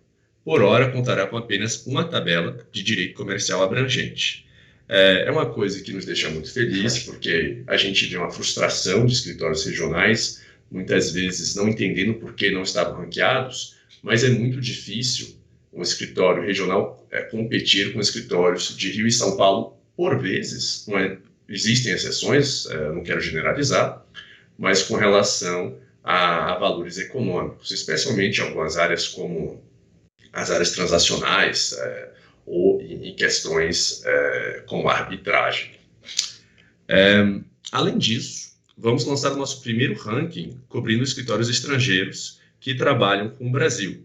por 0.46 0.62
hora 0.62 0.92
contará 0.92 1.26
com 1.26 1.36
apenas 1.36 1.84
uma 1.88 2.04
tabela 2.04 2.56
de 2.70 2.80
direito 2.80 3.14
comercial 3.14 3.64
abrangente. 3.64 4.46
É, 4.88 5.24
é 5.26 5.30
uma 5.32 5.46
coisa 5.46 5.82
que 5.82 5.92
nos 5.92 6.04
deixa 6.04 6.30
muito 6.30 6.52
felizes, 6.52 7.02
porque 7.02 7.64
a 7.66 7.76
gente 7.76 8.06
vê 8.06 8.16
uma 8.16 8.30
frustração 8.30 9.04
de 9.04 9.12
escritórios 9.12 9.64
regionais, 9.64 10.40
muitas 10.70 11.10
vezes 11.10 11.56
não 11.56 11.68
entendendo 11.68 12.14
por 12.14 12.32
que 12.32 12.52
não 12.52 12.62
estavam 12.62 12.94
ranqueados, 12.94 13.74
mas 14.04 14.22
é 14.22 14.28
muito 14.28 14.60
difícil 14.60 15.36
um 15.72 15.82
escritório 15.82 16.44
regional 16.44 17.04
é, 17.10 17.22
competir 17.22 17.92
com 17.92 17.98
escritórios 17.98 18.76
de 18.76 18.92
Rio 18.92 19.08
e 19.08 19.12
São 19.12 19.36
Paulo 19.36 19.76
por 19.96 20.16
vezes. 20.22 20.86
É, 20.90 21.16
existem 21.48 21.92
exceções, 21.92 22.66
é, 22.66 22.92
não 22.92 23.02
quero 23.02 23.20
generalizar, 23.20 24.06
mas 24.56 24.84
com 24.84 24.94
relação 24.94 25.76
a, 26.04 26.52
a 26.52 26.58
valores 26.60 26.98
econômicos, 26.98 27.72
especialmente 27.72 28.40
algumas 28.40 28.76
áreas 28.76 29.08
como 29.08 29.65
as 30.32 30.50
áreas 30.50 30.72
transacionais 30.72 31.72
é, 31.72 32.10
ou 32.46 32.80
em, 32.80 33.14
questões 33.14 34.02
é, 34.04 34.62
como 34.66 34.88
arbitragem. 34.88 35.72
É, 36.88 37.24
além 37.72 37.98
disso, 37.98 38.52
vamos 38.76 39.04
lançar 39.04 39.32
o 39.32 39.36
nosso 39.36 39.62
primeiro 39.62 39.94
ranking 39.94 40.60
cobrindo 40.68 41.02
escritórios 41.02 41.48
estrangeiros 41.48 42.40
que 42.60 42.74
trabalham 42.74 43.30
com 43.30 43.48
o 43.48 43.50
Brasil, 43.50 44.04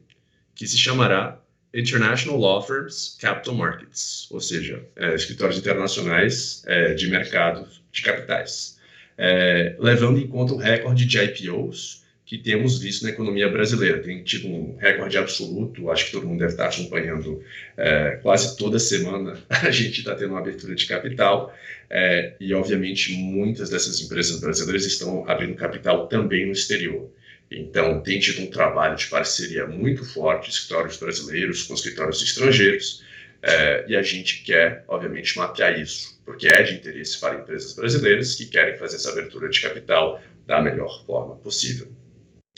que 0.55 0.67
se 0.67 0.77
chamará 0.77 1.39
International 1.73 2.37
Law 2.37 2.65
Firms 2.65 3.17
Capital 3.19 3.55
Markets, 3.55 4.27
ou 4.29 4.41
seja, 4.41 4.85
é, 4.95 5.15
escritórios 5.15 5.57
internacionais 5.57 6.63
é, 6.67 6.93
de 6.93 7.07
mercado 7.07 7.67
de 7.91 8.01
capitais, 8.01 8.77
é, 9.17 9.75
levando 9.79 10.19
em 10.19 10.27
conta 10.27 10.53
o 10.53 10.57
recorde 10.57 11.05
de 11.05 11.17
IPOs 11.17 12.00
que 12.31 12.37
temos 12.37 12.79
visto 12.79 13.03
na 13.03 13.09
economia 13.09 13.49
brasileira. 13.49 14.01
Tem 14.01 14.23
tido 14.23 14.47
um 14.47 14.77
recorde 14.77 15.17
absoluto, 15.17 15.91
acho 15.91 16.05
que 16.05 16.11
todo 16.13 16.25
mundo 16.25 16.39
deve 16.39 16.53
estar 16.53 16.69
acompanhando 16.69 17.43
é, 17.75 18.19
quase 18.21 18.55
toda 18.55 18.79
semana. 18.79 19.37
A 19.51 19.69
gente 19.69 19.99
está 19.99 20.15
tendo 20.15 20.29
uma 20.29 20.39
abertura 20.39 20.73
de 20.73 20.85
capital 20.85 21.53
é, 21.89 22.33
e, 22.39 22.53
obviamente, 22.53 23.11
muitas 23.17 23.69
dessas 23.69 23.99
empresas 23.99 24.39
brasileiras 24.39 24.85
estão 24.85 25.29
abrindo 25.29 25.55
capital 25.55 26.07
também 26.07 26.45
no 26.45 26.53
exterior. 26.53 27.11
Então, 27.51 27.99
tem 27.99 28.17
tido 28.17 28.43
um 28.43 28.49
trabalho 28.49 28.95
de 28.95 29.07
parceria 29.07 29.67
muito 29.67 30.05
forte, 30.05 30.51
escritórios 30.51 30.95
brasileiros 30.95 31.63
com 31.63 31.73
escritórios 31.73 32.21
estrangeiros, 32.21 33.03
é, 33.43 33.83
e 33.89 33.95
a 33.97 34.01
gente 34.01 34.41
quer, 34.45 34.85
obviamente, 34.87 35.37
mapear 35.37 35.77
isso, 35.77 36.17
porque 36.23 36.47
é 36.47 36.63
de 36.63 36.75
interesse 36.75 37.19
para 37.19 37.41
empresas 37.41 37.73
brasileiras 37.73 38.35
que 38.35 38.45
querem 38.45 38.77
fazer 38.77 38.95
essa 38.95 39.11
abertura 39.11 39.49
de 39.49 39.59
capital 39.59 40.23
da 40.47 40.61
melhor 40.61 41.05
forma 41.05 41.35
possível. 41.35 41.91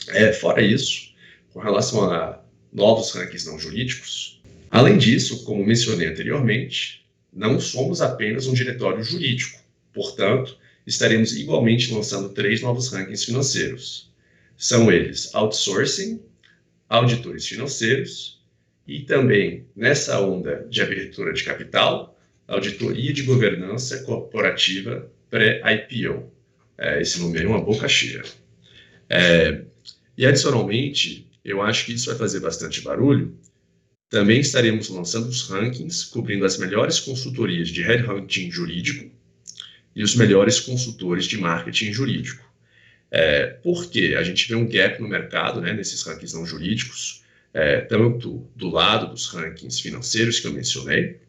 É, 0.08 0.32
fora 0.32 0.60
isso, 0.60 1.14
com 1.52 1.60
relação 1.60 2.10
a 2.10 2.42
novos 2.72 3.12
rankings 3.12 3.46
não 3.46 3.58
jurídicos, 3.58 4.42
além 4.70 4.98
disso, 4.98 5.44
como 5.44 5.64
mencionei 5.64 6.08
anteriormente, 6.08 7.06
não 7.32 7.58
somos 7.58 8.00
apenas 8.00 8.46
um 8.46 8.54
diretório 8.54 9.02
jurídico, 9.02 9.58
portanto, 9.92 10.58
estaremos 10.86 11.36
igualmente 11.36 11.92
lançando 11.92 12.30
três 12.30 12.60
novos 12.60 12.88
rankings 12.92 13.24
financeiros 13.24 14.14
são 14.56 14.90
eles 14.90 15.34
outsourcing, 15.34 16.22
auditores 16.88 17.46
financeiros 17.46 18.42
e 18.86 19.00
também, 19.00 19.66
nessa 19.74 20.20
onda 20.20 20.66
de 20.68 20.82
abertura 20.82 21.32
de 21.32 21.42
capital, 21.42 22.18
auditoria 22.46 23.12
de 23.12 23.22
governança 23.22 24.02
corporativa 24.04 25.10
pré-IPO. 25.30 26.30
É, 26.76 27.00
esse 27.00 27.20
nome 27.20 27.42
é 27.42 27.46
uma 27.46 27.60
boca 27.60 27.88
cheia. 27.88 28.22
É, 29.08 29.62
e, 30.16 30.26
adicionalmente, 30.26 31.28
eu 31.44 31.60
acho 31.60 31.86
que 31.86 31.92
isso 31.92 32.06
vai 32.06 32.16
fazer 32.16 32.40
bastante 32.40 32.80
barulho. 32.80 33.36
Também 34.08 34.40
estaremos 34.40 34.88
lançando 34.88 35.28
os 35.28 35.48
rankings 35.48 36.06
cobrindo 36.06 36.44
as 36.44 36.56
melhores 36.56 37.00
consultorias 37.00 37.68
de 37.68 37.82
headhunting 37.82 38.50
jurídico 38.50 39.10
e 39.94 40.02
os 40.02 40.14
melhores 40.14 40.60
consultores 40.60 41.26
de 41.26 41.38
marketing 41.38 41.92
jurídico. 41.92 42.44
É, 43.10 43.46
porque 43.62 44.16
a 44.18 44.22
gente 44.22 44.48
vê 44.48 44.54
um 44.54 44.68
gap 44.68 45.00
no 45.00 45.08
mercado, 45.08 45.60
né, 45.60 45.72
nesses 45.72 46.02
rankings 46.02 46.34
não 46.34 46.46
jurídicos, 46.46 47.22
é, 47.52 47.80
tanto 47.82 48.48
do 48.56 48.70
lado 48.70 49.12
dos 49.12 49.26
rankings 49.28 49.80
financeiros 49.80 50.40
que 50.40 50.48
eu 50.48 50.52
mencionei, 50.52 51.20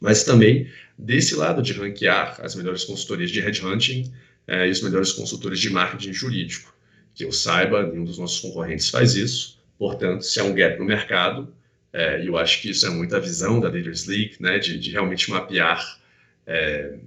mas 0.00 0.24
também 0.24 0.70
desse 0.96 1.34
lado 1.34 1.62
de 1.62 1.72
ranquear 1.72 2.40
as 2.40 2.54
melhores 2.54 2.84
consultorias 2.84 3.30
de 3.30 3.40
headhunting 3.40 4.10
é, 4.46 4.66
e 4.66 4.70
os 4.70 4.80
melhores 4.80 5.12
consultores 5.12 5.60
de 5.60 5.68
marketing 5.70 6.12
jurídico. 6.12 6.74
Que 7.14 7.24
eu 7.24 7.32
saiba, 7.32 7.86
nenhum 7.86 8.04
dos 8.04 8.18
nossos 8.18 8.40
concorrentes 8.40 8.88
faz 8.88 9.14
isso, 9.14 9.60
portanto, 9.78 10.22
se 10.22 10.38
há 10.40 10.44
um 10.44 10.54
gap 10.54 10.78
no 10.78 10.84
mercado, 10.84 11.52
é, 11.92 12.26
eu 12.26 12.36
acho 12.38 12.62
que 12.62 12.70
isso 12.70 12.86
é 12.86 12.90
muita 12.90 13.20
visão 13.20 13.60
da 13.60 13.68
Leaders 13.68 14.06
League, 14.06 14.36
né, 14.40 14.58
de, 14.58 14.78
de 14.78 14.90
realmente 14.90 15.30
mapear 15.30 16.00
é, 16.46 16.98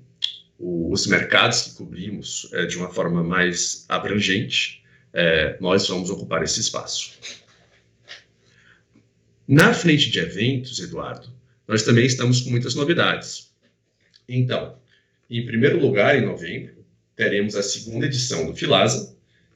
os 0.59 1.07
mercados 1.07 1.61
que 1.61 1.75
cobrimos 1.75 2.49
é, 2.53 2.65
de 2.65 2.77
uma 2.77 2.89
forma 2.89 3.23
mais 3.23 3.85
abrangente, 3.89 4.83
é, 5.13 5.57
nós 5.59 5.87
vamos 5.87 6.09
ocupar 6.09 6.43
esse 6.43 6.59
espaço. 6.59 7.11
Na 9.47 9.73
frente 9.73 10.09
de 10.09 10.19
eventos, 10.19 10.79
Eduardo, 10.79 11.29
nós 11.67 11.83
também 11.83 12.05
estamos 12.05 12.41
com 12.41 12.49
muitas 12.49 12.75
novidades. 12.75 13.53
Então, 14.27 14.77
em 15.29 15.45
primeiro 15.45 15.79
lugar, 15.79 16.17
em 16.17 16.25
novembro, 16.25 16.85
teremos 17.15 17.55
a 17.55 17.63
segunda 17.63 18.05
edição 18.05 18.45
do 18.45 18.55
FILASA, 18.55 19.12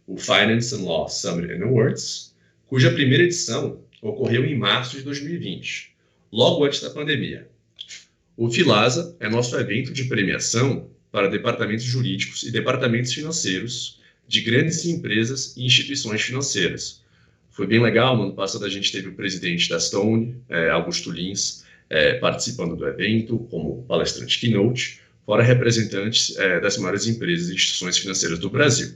o 0.08 0.18
Finance 0.18 0.74
and 0.74 0.86
Law 0.86 1.10
Summit 1.10 1.52
and 1.52 1.66
Awards, 1.66 2.34
cuja 2.66 2.92
primeira 2.92 3.24
edição 3.24 3.82
ocorreu 4.02 4.46
em 4.46 4.58
março 4.58 4.98
de 4.98 5.04
2020, 5.04 5.94
logo 6.32 6.64
antes 6.64 6.82
da 6.82 6.90
pandemia. 6.90 7.48
O 8.38 8.50
FILASA 8.50 9.16
é 9.20 9.30
nosso 9.30 9.58
evento 9.58 9.92
de 9.92 10.06
premiação 10.06 10.90
para 11.12 11.28
departamentos 11.28 11.84
jurídicos 11.84 12.44
e 12.44 12.52
departamentos 12.52 13.14
financeiros 13.14 14.00
de 14.28 14.42
grandes 14.42 14.86
empresas 14.86 15.56
e 15.58 15.66
instituições 15.66 16.22
financeiras. 16.22 17.02
Foi 17.50 17.66
bem 17.66 17.82
legal, 17.82 18.16
no 18.16 18.24
ano 18.24 18.34
passado 18.34 18.66
a 18.66 18.70
gente 18.70 18.92
teve 18.92 19.10
o 19.10 19.16
presidente 19.16 19.68
da 19.68 19.80
Stone, 19.80 20.36
é, 20.48 20.70
Augusto 20.70 21.12
Lins, 21.12 21.66
é, 21.90 22.14
participando 22.20 22.76
do 22.76 22.88
evento 22.88 23.40
como 23.50 23.84
palestrante 23.84 24.40
keynote, 24.40 25.02
fora 25.26 25.42
representantes 25.44 26.38
é, 26.38 26.60
das 26.60 26.78
maiores 26.78 27.08
empresas 27.08 27.50
e 27.50 27.56
instituições 27.56 27.98
financeiras 27.98 28.40
do 28.40 28.50
Brasil. 28.50 28.96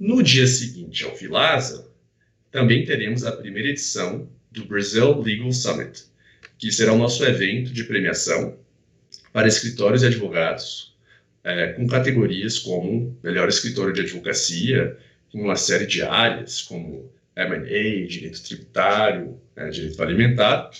No 0.00 0.22
dia 0.22 0.46
seguinte 0.46 1.04
ao 1.04 1.14
Filasa, 1.14 1.86
também 2.50 2.86
teremos 2.86 3.22
a 3.22 3.32
primeira 3.32 3.68
edição 3.68 4.30
do 4.50 4.64
Brazil 4.64 5.20
Legal 5.20 5.52
Summit, 5.52 6.04
que 6.56 6.72
será 6.72 6.94
o 6.94 6.98
nosso 6.98 7.22
evento 7.22 7.70
de 7.70 7.84
premiação 7.84 8.56
para 9.30 9.46
escritórios 9.46 10.02
e 10.02 10.06
advogados 10.06 10.96
é, 11.44 11.74
com 11.74 11.86
categorias 11.86 12.58
como 12.58 13.14
melhor 13.22 13.46
escritório 13.50 13.92
de 13.92 14.00
advocacia, 14.00 14.96
em 15.34 15.42
uma 15.42 15.54
série 15.54 15.84
de 15.84 16.00
áreas 16.00 16.62
como 16.62 17.12
M&A, 17.36 18.06
direito 18.08 18.42
tributário, 18.42 19.38
né, 19.54 19.68
direito 19.68 20.02
alimentar, 20.02 20.70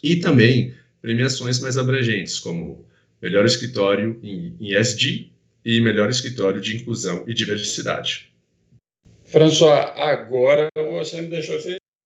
e 0.00 0.14
também 0.14 0.72
premiações 1.02 1.58
mais 1.58 1.76
abrangentes, 1.76 2.38
como 2.38 2.86
melhor 3.20 3.44
escritório 3.44 4.20
em, 4.22 4.56
ESG 4.60 5.32
e 5.64 5.80
melhor 5.80 6.08
escritório 6.08 6.60
de 6.60 6.76
inclusão 6.76 7.24
e 7.26 7.34
diversidade. 7.34 8.35
François, 9.26 9.92
agora 9.96 10.68
você 10.74 11.20
me 11.20 11.28
deixou 11.28 11.58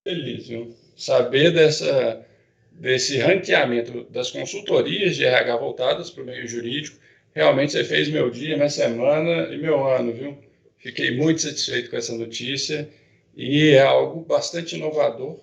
feliz, 0.06 0.48
viu? 0.48 0.74
Saber 0.96 1.52
dessa, 1.52 2.26
desse 2.72 3.18
ranqueamento 3.18 4.04
das 4.10 4.30
consultorias 4.30 5.16
de 5.16 5.24
RH 5.24 5.56
voltadas 5.56 6.10
para 6.10 6.22
o 6.22 6.26
meio 6.26 6.46
jurídico 6.48 6.98
Realmente 7.34 7.72
você 7.72 7.84
fez 7.84 8.08
meu 8.08 8.30
dia, 8.30 8.56
minha 8.56 8.68
semana 8.68 9.52
e 9.54 9.58
meu 9.58 9.86
ano, 9.86 10.12
viu? 10.12 10.36
Fiquei 10.78 11.16
muito 11.16 11.42
satisfeito 11.42 11.90
com 11.90 11.96
essa 11.96 12.16
notícia 12.16 12.88
e 13.36 13.68
é 13.68 13.82
algo 13.82 14.24
bastante 14.24 14.74
inovador, 14.74 15.38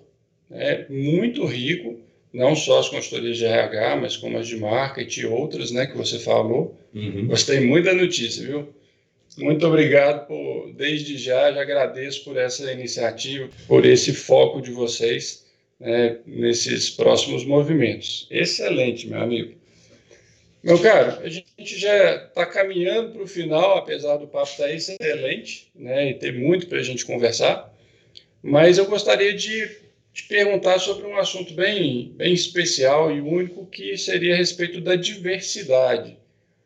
né? 0.50 0.86
muito 0.90 1.46
rico 1.46 2.00
não 2.34 2.56
só 2.56 2.80
as 2.80 2.90
consultorias 2.90 3.38
de 3.38 3.46
RH, 3.46 3.96
mas 3.96 4.18
como 4.18 4.38
as 4.38 4.48
de 4.48 4.58
marketing 4.58 5.22
e 5.22 5.26
outras, 5.26 5.72
né, 5.72 5.88
que 5.88 5.98
você 5.98 6.20
falou. 6.20 6.78
Uhum. 6.94 7.28
Gostei 7.28 7.62
muito 7.62 7.86
da 7.86 7.94
notícia, 7.94 8.46
viu? 8.46 8.68
Muito 9.38 9.68
obrigado 9.68 10.28
por, 10.28 10.74
desde 10.74 11.18
já, 11.18 11.52
já 11.52 11.62
agradeço 11.62 12.24
por 12.24 12.38
essa 12.38 12.72
iniciativa, 12.72 13.50
por 13.68 13.86
esse 13.86 14.14
foco 14.14 14.62
de 14.62 14.72
vocês 14.72 15.46
né, 15.80 16.18
nesses 16.26 16.90
próximos 16.90 17.46
movimentos. 17.46 18.28
Excelente, 18.32 19.08
meu 19.08 19.22
amigo. 19.22 19.54
Meu 20.64 20.80
caro, 20.80 21.22
a 21.22 21.30
gente 21.30 21.78
já 21.78 22.16
está 22.16 22.46
caminhando 22.46 23.14
para 23.14 23.24
o 23.24 23.28
final, 23.28 23.78
apesar 23.78 24.18
do 24.18 24.28
papo 24.28 24.50
estar 24.50 24.66
tá 24.66 24.74
excelente, 24.74 25.70
né, 25.76 26.10
e 26.10 26.14
ter 26.16 26.34
muito 26.34 26.68
para 26.68 26.80
a 26.80 26.84
gente 26.84 27.06
conversar, 27.06 27.74
mas 28.42 28.78
eu 28.78 28.86
gostaria 28.86 29.34
de 29.34 29.70
te 30.14 30.24
perguntar 30.24 30.80
sobre 30.80 31.06
um 31.06 31.16
assunto 31.16 31.54
bem, 31.54 32.12
bem 32.16 32.34
especial 32.34 33.16
e 33.16 33.22
único, 33.22 33.68
que 33.68 33.96
seria 33.98 34.34
a 34.34 34.38
respeito 34.38 34.82
da 34.82 34.96
diversidade. 34.96 36.18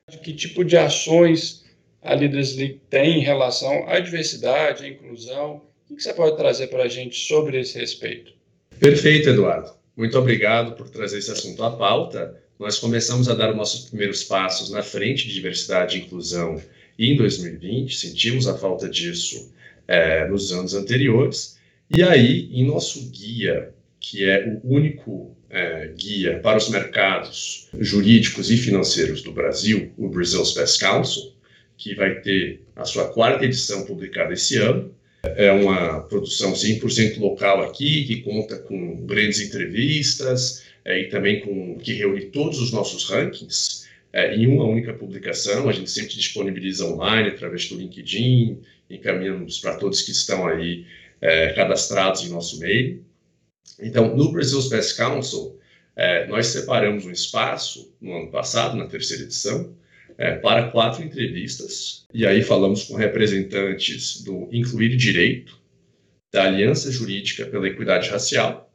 De 0.09 0.17
que 0.17 0.33
tipo 0.33 0.63
de 0.63 0.77
ações 0.77 1.60
a 2.01 2.13
Leaders 2.13 2.55
League 2.55 2.81
tem 2.89 3.19
em 3.19 3.23
relação 3.23 3.87
à 3.87 3.99
diversidade, 3.99 4.83
à 4.83 4.87
inclusão? 4.87 5.61
O 5.89 5.95
que 5.95 6.01
você 6.01 6.13
pode 6.13 6.37
trazer 6.37 6.67
para 6.67 6.83
a 6.83 6.87
gente 6.87 7.15
sobre 7.27 7.59
esse 7.59 7.77
respeito? 7.77 8.33
Perfeito, 8.79 9.29
Eduardo. 9.29 9.71
Muito 9.95 10.17
obrigado 10.17 10.75
por 10.75 10.89
trazer 10.89 11.19
esse 11.19 11.31
assunto 11.31 11.63
à 11.63 11.71
pauta. 11.71 12.35
Nós 12.57 12.79
começamos 12.79 13.29
a 13.29 13.35
dar 13.35 13.51
os 13.51 13.57
nossos 13.57 13.89
primeiros 13.89 14.23
passos 14.23 14.69
na 14.69 14.81
frente 14.81 15.27
de 15.27 15.33
diversidade 15.33 15.97
e 15.97 16.01
inclusão 16.01 16.61
em 16.97 17.15
2020, 17.15 17.95
sentimos 17.95 18.47
a 18.47 18.57
falta 18.57 18.87
disso 18.87 19.51
é, 19.87 20.27
nos 20.27 20.51
anos 20.51 20.73
anteriores, 20.73 21.57
e 21.89 22.03
aí, 22.03 22.49
em 22.53 22.65
nosso 22.65 23.09
guia, 23.09 23.73
que 23.99 24.23
é 24.23 24.47
o 24.47 24.73
único 24.75 25.35
é, 25.49 25.87
guia 25.97 26.39
para 26.39 26.57
os 26.57 26.69
mercados 26.69 27.67
jurídicos 27.79 28.49
e 28.49 28.57
financeiros 28.57 29.21
do 29.21 29.31
Brasil, 29.31 29.91
o 29.97 30.07
Brazil's 30.07 30.53
Best 30.53 30.79
Council, 30.79 31.30
que 31.81 31.95
vai 31.95 32.21
ter 32.21 32.61
a 32.75 32.85
sua 32.85 33.11
quarta 33.11 33.43
edição 33.43 33.83
publicada 33.85 34.33
esse 34.33 34.55
ano. 34.57 34.93
É 35.23 35.51
uma 35.51 36.01
produção 36.01 36.53
100% 36.53 37.19
local 37.19 37.63
aqui, 37.63 38.05
que 38.05 38.21
conta 38.21 38.59
com 38.59 39.03
grandes 39.03 39.39
entrevistas 39.39 40.63
é, 40.85 40.99
e 40.99 41.09
também 41.09 41.41
com 41.41 41.77
que 41.79 41.93
reúne 41.93 42.25
todos 42.25 42.59
os 42.61 42.71
nossos 42.71 43.09
rankings 43.09 43.87
é, 44.13 44.35
em 44.35 44.45
uma 44.45 44.63
única 44.63 44.93
publicação. 44.93 45.67
A 45.67 45.71
gente 45.73 45.89
sempre 45.89 46.15
disponibiliza 46.15 46.85
online 46.85 47.29
através 47.29 47.67
do 47.67 47.75
LinkedIn, 47.75 48.59
encaminhamos 48.87 49.59
para 49.59 49.75
todos 49.75 50.03
que 50.03 50.11
estão 50.11 50.47
aí 50.47 50.85
é, 51.19 51.53
cadastrados 51.53 52.23
em 52.23 52.29
nosso 52.29 52.59
meio. 52.59 53.03
Então, 53.79 54.15
no 54.15 54.31
Brazil's 54.31 54.69
Best 54.69 54.95
Council, 54.97 55.59
é, 55.95 56.27
nós 56.27 56.47
separamos 56.47 57.05
um 57.05 57.11
espaço 57.11 57.91
no 57.99 58.15
ano 58.15 58.29
passado, 58.29 58.77
na 58.77 58.85
terceira 58.85 59.23
edição, 59.23 59.73
é, 60.21 60.35
para 60.35 60.69
quatro 60.69 61.03
entrevistas, 61.03 62.05
e 62.13 62.27
aí 62.27 62.43
falamos 62.43 62.83
com 62.83 62.93
representantes 62.93 64.21
do 64.21 64.47
Incluir 64.51 64.95
Direito, 64.95 65.59
da 66.31 66.43
Aliança 66.43 66.91
Jurídica 66.91 67.47
pela 67.47 67.67
Equidade 67.67 68.07
Racial, 68.07 68.71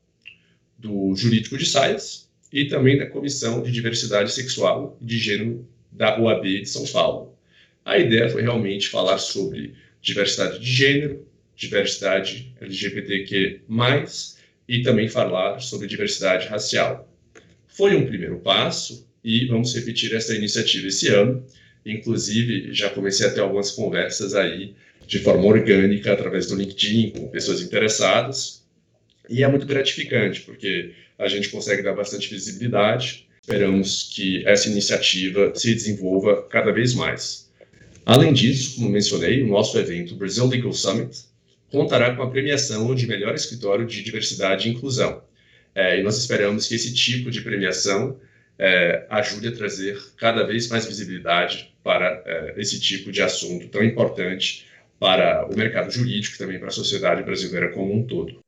do 0.77 1.15
Jurídico 1.15 1.57
de 1.57 1.65
Saias 1.65 2.29
e 2.53 2.65
também 2.65 2.99
da 2.99 3.07
Comissão 3.07 3.63
de 3.63 3.71
Diversidade 3.71 4.33
Sexual 4.33 4.99
e 5.01 5.05
de 5.05 5.19
Gênero 5.19 5.65
da 5.93 6.21
UAB 6.21 6.63
de 6.63 6.69
São 6.69 6.85
Paulo. 6.85 7.39
A 7.85 7.97
ideia 7.97 8.29
foi 8.29 8.43
realmente 8.43 8.89
falar 8.89 9.19
sobre 9.19 9.75
diversidade 10.03 10.59
de 10.59 10.69
gênero, 10.69 11.29
diversidade 11.55 12.53
LGBTQ+, 12.61 13.61
e 14.69 14.83
também 14.83 15.09
falar 15.09 15.61
sobre 15.61 15.87
diversidade 15.87 16.49
racial. 16.49 17.09
Foi 17.69 17.95
um 17.95 18.05
primeiro 18.05 18.41
passo 18.41 19.06
e 19.27 19.45
vamos 19.47 19.75
repetir 19.75 20.15
essa 20.15 20.33
iniciativa 20.37 20.87
esse 20.87 21.09
ano. 21.09 21.45
Inclusive, 21.85 22.73
já 22.73 22.89
comecei 22.91 23.27
a 23.27 23.31
ter 23.31 23.41
algumas 23.41 23.73
conversas 23.73 24.37
aí 24.37 24.77
de 25.05 25.19
forma 25.19 25.45
orgânica 25.45 26.13
através 26.13 26.47
do 26.47 26.55
LinkedIn 26.55 27.11
com 27.11 27.27
pessoas 27.27 27.61
interessadas. 27.61 28.65
E 29.29 29.43
é 29.43 29.49
muito 29.49 29.67
gratificante, 29.67 30.43
porque 30.43 30.93
a 31.19 31.27
gente 31.27 31.49
consegue 31.49 31.83
dar 31.83 31.93
bastante 31.93 32.31
visibilidade. 32.31 33.27
Esperamos 33.43 34.13
que 34.15 34.47
essa 34.47 34.69
iniciativa 34.69 35.53
se 35.57 35.75
desenvolva 35.75 36.47
cada 36.49 36.71
vez 36.71 36.95
mais. 36.95 37.51
Além 38.05 38.33
disso, 38.33 38.77
como 38.77 38.91
mencionei, 38.91 39.43
o 39.43 39.49
nosso 39.49 39.77
evento 39.77 40.15
Brazil 40.15 40.47
Legal 40.47 40.73
Summit 40.73 41.25
contará 41.69 42.15
com 42.15 42.23
a 42.23 42.31
premiação 42.31 42.95
de 42.95 43.09
melhor 43.09 43.35
escritório 43.35 43.85
de 43.85 44.05
diversidade 44.05 44.69
e 44.69 44.73
inclusão. 44.73 45.21
É, 45.75 45.99
e 45.99 46.03
nós 46.05 46.17
esperamos 46.17 46.69
que 46.69 46.77
esse 46.77 46.95
tipo 46.95 47.29
de 47.29 47.41
premiação 47.41 48.17
é, 48.59 49.07
ajude 49.11 49.49
a 49.49 49.53
trazer 49.53 49.99
cada 50.17 50.45
vez 50.45 50.69
mais 50.69 50.87
visibilidade 50.87 51.75
para 51.83 52.23
é, 52.25 52.55
esse 52.57 52.81
tipo 52.81 53.13
de 53.13 53.23
assunto 53.23 53.69
tão 53.69 53.83
importante 53.83 54.67
para 54.99 55.47
o 55.47 55.57
mercado 55.57 55.91
jurídico 55.91 56.37
e 56.37 56.39
também 56.39 56.59
para 56.59 56.69
a 56.69 56.73
sociedade 56.73 57.23
brasileira 57.23 57.73
como 57.73 57.93
um 57.93 58.03
todo. 58.03 58.39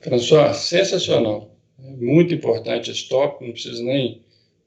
François, 0.00 0.56
sensacional. 0.56 1.56
Muito 1.78 2.34
importante 2.34 2.90
esse 2.90 3.08
tópico, 3.08 3.44
não 3.44 3.52
preciso 3.52 3.82
nem, 3.84 4.20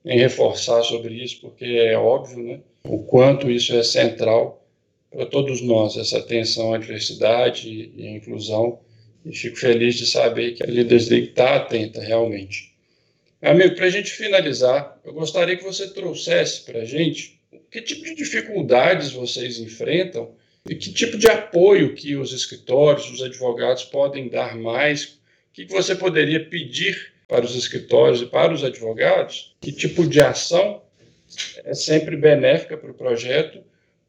nem 0.04 0.18
reforçar 0.18 0.82
sobre 0.84 1.14
isso, 1.14 1.42
porque 1.42 1.66
é 1.66 1.98
óbvio 1.98 2.44
né, 2.44 2.60
o 2.84 3.00
quanto 3.04 3.50
isso 3.50 3.76
é 3.76 3.84
central 3.84 4.66
para 5.12 5.26
todos 5.26 5.62
nós, 5.62 5.96
essa 5.96 6.18
atenção 6.18 6.74
à 6.74 6.78
diversidade 6.78 7.92
e 7.96 8.08
à 8.08 8.12
inclusão. 8.12 8.80
E 9.24 9.34
fico 9.34 9.58
feliz 9.58 9.96
de 9.96 10.06
saber 10.06 10.54
que 10.54 10.64
a 10.64 10.68
Leaders 10.68 11.10
League 11.10 11.30
está 11.30 11.56
atenta 11.56 12.02
realmente. 12.02 12.75
Amigo, 13.42 13.76
para 13.76 13.86
a 13.86 13.90
gente 13.90 14.12
finalizar, 14.12 15.00
eu 15.04 15.14
gostaria 15.14 15.58
que 15.58 15.64
você 15.64 15.94
trouxesse 15.94 16.62
para 16.62 16.80
a 16.80 16.86
gente 16.86 17.40
que 17.70 17.82
tipo 17.82 18.04
de 18.04 18.16
dificuldades 18.16 19.12
vocês 19.12 19.60
enfrentam 19.60 20.34
e 20.68 20.76
que 20.76 20.92
tipo 20.92 21.18
de 21.18 21.28
apoio 21.28 21.94
que 21.94 22.16
os 22.16 22.32
escritórios, 22.32 23.12
os 23.12 23.22
advogados 23.22 23.84
podem 23.84 24.30
dar 24.30 24.56
mais, 24.56 25.04
o 25.06 25.20
que 25.54 25.66
você 25.66 25.94
poderia 25.94 26.46
pedir 26.46 27.14
para 27.28 27.46
os 27.46 27.56
escritórios 27.56 28.22
e 28.22 28.26
para 28.26 28.54
os 28.54 28.64
advogados, 28.64 29.56
que 29.62 29.72
tipo 29.72 30.08
de 30.08 30.22
ação? 30.22 30.82
É 31.66 31.74
sempre 31.74 32.16
benéfica 32.16 32.78
para 32.78 32.92
o 32.92 32.96
projeto 32.96 33.62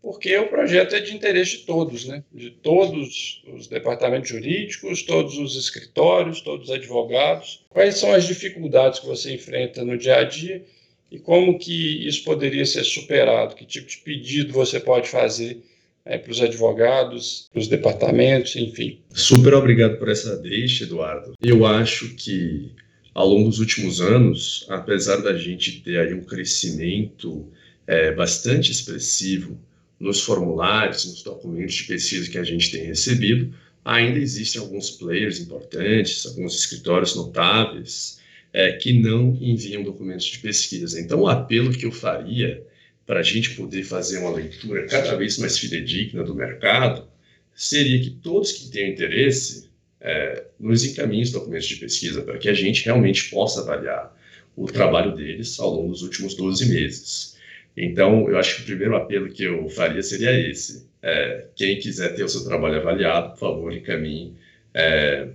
porque 0.02 0.36
o 0.38 0.48
projeto 0.48 0.94
é 0.94 1.00
de 1.00 1.14
interesse 1.14 1.58
de 1.58 1.64
todos, 1.64 2.04
né? 2.04 2.22
de 2.32 2.50
todos 2.50 3.42
os 3.52 3.66
departamentos 3.66 4.28
jurídicos, 4.28 5.02
todos 5.02 5.36
os 5.36 5.56
escritórios, 5.56 6.40
todos 6.40 6.68
os 6.68 6.74
advogados. 6.74 7.64
Quais 7.68 7.98
são 7.98 8.12
as 8.12 8.24
dificuldades 8.24 9.00
que 9.00 9.06
você 9.06 9.34
enfrenta 9.34 9.84
no 9.84 9.98
dia 9.98 10.16
a 10.16 10.24
dia 10.24 10.64
e 11.10 11.18
como 11.18 11.58
que 11.58 12.06
isso 12.06 12.24
poderia 12.24 12.64
ser 12.64 12.84
superado? 12.84 13.54
Que 13.54 13.64
tipo 13.64 13.88
de 13.88 13.98
pedido 13.98 14.52
você 14.52 14.78
pode 14.78 15.08
fazer 15.08 15.62
né, 16.04 16.18
para 16.18 16.30
os 16.30 16.40
advogados, 16.40 17.48
para 17.52 17.60
os 17.60 17.68
departamentos, 17.68 18.54
enfim? 18.54 19.00
Super 19.12 19.54
obrigado 19.54 19.98
por 19.98 20.08
essa 20.08 20.36
deixa, 20.36 20.84
Eduardo. 20.84 21.34
Eu 21.42 21.66
acho 21.66 22.14
que 22.14 22.70
ao 23.12 23.26
longo 23.26 23.48
dos 23.48 23.58
últimos 23.58 24.00
anos, 24.00 24.66
apesar 24.68 25.16
da 25.16 25.36
gente 25.36 25.80
ter 25.80 25.98
aí 25.98 26.14
um 26.14 26.22
crescimento 26.22 27.50
é, 27.86 28.12
bastante 28.12 28.70
expressivo 28.70 29.58
nos 29.98 30.20
formulários, 30.20 31.04
nos 31.06 31.22
documentos 31.22 31.74
de 31.74 31.84
pesquisa 31.84 32.30
que 32.30 32.38
a 32.38 32.44
gente 32.44 32.70
tem 32.70 32.84
recebido, 32.84 33.54
ainda 33.84 34.18
existem 34.18 34.60
alguns 34.60 34.90
players 34.90 35.40
importantes, 35.40 36.26
alguns 36.26 36.54
escritórios 36.54 37.14
notáveis 37.14 38.20
é, 38.52 38.72
que 38.72 38.92
não 38.92 39.36
enviam 39.40 39.82
documentos 39.82 40.26
de 40.26 40.38
pesquisa. 40.38 41.00
Então, 41.00 41.20
o 41.20 41.28
apelo 41.28 41.72
que 41.72 41.86
eu 41.86 41.92
faria 41.92 42.66
para 43.06 43.20
a 43.20 43.22
gente 43.22 43.50
poder 43.50 43.84
fazer 43.84 44.18
uma 44.18 44.32
leitura 44.32 44.86
cada 44.86 45.14
vez 45.14 45.38
mais 45.38 45.58
fidedigna 45.58 46.24
do 46.24 46.34
mercado 46.34 47.06
seria 47.54 48.00
que 48.00 48.10
todos 48.10 48.52
que 48.52 48.70
têm 48.70 48.92
interesse 48.92 49.70
é, 50.00 50.44
nos 50.58 50.84
encaminhem 50.84 51.22
os 51.22 51.30
documentos 51.30 51.66
de 51.66 51.76
pesquisa 51.76 52.22
para 52.22 52.38
que 52.38 52.48
a 52.48 52.54
gente 52.54 52.84
realmente 52.84 53.30
possa 53.30 53.60
avaliar 53.60 54.14
o 54.56 54.66
trabalho 54.66 55.14
deles 55.14 55.58
ao 55.60 55.70
longo 55.70 55.90
dos 55.90 56.02
últimos 56.02 56.34
12 56.34 56.66
meses. 56.68 57.35
Então, 57.76 58.28
eu 58.28 58.38
acho 58.38 58.56
que 58.56 58.62
o 58.62 58.66
primeiro 58.66 58.96
apelo 58.96 59.28
que 59.28 59.44
eu 59.44 59.68
faria 59.68 60.02
seria 60.02 60.32
esse. 60.48 60.88
É, 61.02 61.46
quem 61.54 61.78
quiser 61.78 62.14
ter 62.14 62.24
o 62.24 62.28
seu 62.28 62.44
trabalho 62.44 62.80
avaliado, 62.80 63.32
por 63.32 63.38
favor, 63.38 63.72
encaminhe 63.72 64.34
é, 64.72 65.28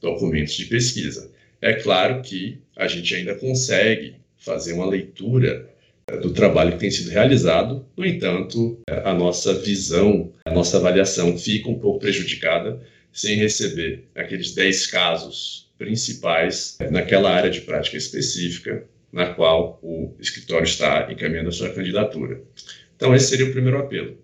documentos 0.00 0.54
de 0.54 0.66
pesquisa. 0.66 1.30
É 1.60 1.74
claro 1.74 2.22
que 2.22 2.58
a 2.76 2.86
gente 2.86 3.14
ainda 3.14 3.34
consegue 3.34 4.14
fazer 4.38 4.72
uma 4.72 4.86
leitura 4.86 5.68
é, 6.06 6.16
do 6.16 6.32
trabalho 6.32 6.72
que 6.72 6.78
tem 6.78 6.90
sido 6.90 7.10
realizado, 7.10 7.84
no 7.96 8.06
entanto, 8.06 8.78
é, 8.88 9.02
a 9.04 9.12
nossa 9.12 9.52
visão, 9.54 10.32
a 10.44 10.50
nossa 10.50 10.76
avaliação 10.76 11.36
fica 11.36 11.68
um 11.68 11.78
pouco 11.78 12.00
prejudicada 12.00 12.80
sem 13.12 13.36
receber 13.36 14.04
aqueles 14.14 14.54
10 14.54 14.86
casos 14.86 15.70
principais 15.76 16.76
é, 16.78 16.90
naquela 16.90 17.30
área 17.30 17.50
de 17.50 17.60
prática 17.62 17.96
específica 17.96 18.84
na 19.12 19.34
qual 19.34 19.78
o 19.82 20.16
escritório 20.20 20.64
está 20.64 21.10
encaminhando 21.10 21.48
a 21.48 21.52
sua 21.52 21.70
candidatura. 21.70 22.42
Então, 22.96 23.14
esse 23.14 23.28
seria 23.28 23.46
o 23.46 23.52
primeiro 23.52 23.78
apelo. 23.78 24.18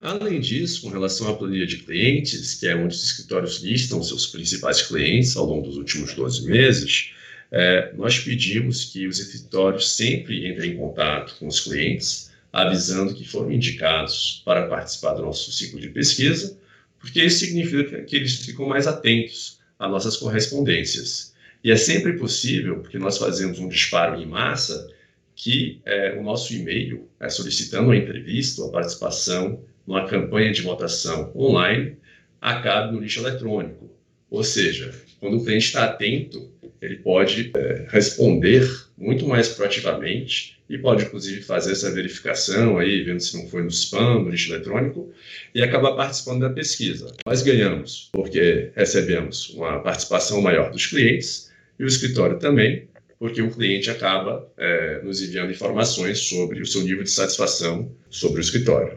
Além 0.00 0.38
disso, 0.38 0.82
com 0.82 0.90
relação 0.90 1.28
à 1.28 1.36
planilha 1.36 1.66
de 1.66 1.78
clientes, 1.78 2.54
que 2.54 2.68
é 2.68 2.76
onde 2.76 2.94
os 2.94 3.02
escritórios 3.02 3.60
listam 3.62 4.02
seus 4.02 4.26
principais 4.26 4.82
clientes 4.82 5.36
ao 5.36 5.44
longo 5.44 5.66
dos 5.66 5.76
últimos 5.76 6.14
12 6.14 6.46
meses, 6.46 7.12
é, 7.50 7.92
nós 7.96 8.18
pedimos 8.18 8.84
que 8.84 9.06
os 9.08 9.18
escritórios 9.18 9.90
sempre 9.96 10.48
entrem 10.48 10.72
em 10.72 10.76
contato 10.76 11.34
com 11.38 11.48
os 11.48 11.60
clientes, 11.60 12.30
avisando 12.52 13.14
que 13.14 13.26
foram 13.26 13.50
indicados 13.50 14.42
para 14.44 14.68
participar 14.68 15.14
do 15.14 15.22
nosso 15.22 15.50
ciclo 15.50 15.80
de 15.80 15.88
pesquisa, 15.88 16.56
porque 17.00 17.24
isso 17.24 17.40
significa 17.40 18.02
que 18.02 18.16
eles 18.16 18.36
ficam 18.44 18.68
mais 18.68 18.86
atentos 18.86 19.58
às 19.78 19.90
nossas 19.90 20.16
correspondências. 20.16 21.27
E 21.62 21.70
é 21.70 21.76
sempre 21.76 22.14
possível, 22.14 22.80
porque 22.80 22.98
nós 22.98 23.18
fazemos 23.18 23.58
um 23.58 23.68
disparo 23.68 24.20
em 24.20 24.26
massa, 24.26 24.88
que 25.34 25.80
é, 25.84 26.16
o 26.18 26.22
nosso 26.22 26.52
e-mail, 26.52 27.08
é, 27.20 27.28
solicitando 27.28 27.90
a 27.90 27.96
entrevista, 27.96 28.64
a 28.64 28.70
participação 28.70 29.62
numa 29.86 30.06
campanha 30.06 30.52
de 30.52 30.62
votação 30.62 31.32
online, 31.34 31.96
acabe 32.40 32.92
no 32.92 33.00
lixo 33.00 33.20
eletrônico. 33.20 33.90
Ou 34.30 34.44
seja, 34.44 34.92
quando 35.20 35.38
o 35.38 35.44
cliente 35.44 35.66
está 35.66 35.84
atento, 35.84 36.50
ele 36.80 36.96
pode 36.96 37.50
é, 37.56 37.86
responder 37.88 38.68
muito 38.96 39.26
mais 39.26 39.48
proativamente 39.48 40.58
e 40.68 40.76
pode, 40.76 41.04
inclusive, 41.04 41.40
fazer 41.42 41.72
essa 41.72 41.90
verificação 41.90 42.78
aí, 42.78 43.02
vendo 43.02 43.20
se 43.20 43.36
não 43.36 43.48
foi 43.48 43.62
no 43.62 43.68
spam, 43.68 44.22
no 44.22 44.28
lixo 44.28 44.52
eletrônico, 44.52 45.10
e 45.54 45.62
acabar 45.62 45.92
participando 45.92 46.40
da 46.40 46.50
pesquisa. 46.50 47.14
Nós 47.24 47.42
ganhamos 47.42 48.10
porque 48.12 48.70
recebemos 48.76 49.50
uma 49.50 49.80
participação 49.80 50.42
maior 50.42 50.70
dos 50.70 50.86
clientes 50.86 51.47
e 51.78 51.84
o 51.84 51.86
escritório 51.86 52.38
também, 52.38 52.88
porque 53.18 53.42
o 53.42 53.50
cliente 53.50 53.90
acaba 53.90 54.50
é, 54.56 55.00
nos 55.02 55.20
enviando 55.22 55.50
informações 55.50 56.18
sobre 56.20 56.60
o 56.60 56.66
seu 56.66 56.82
nível 56.82 57.02
de 57.02 57.10
satisfação 57.10 57.90
sobre 58.08 58.40
o 58.40 58.42
escritório. 58.42 58.96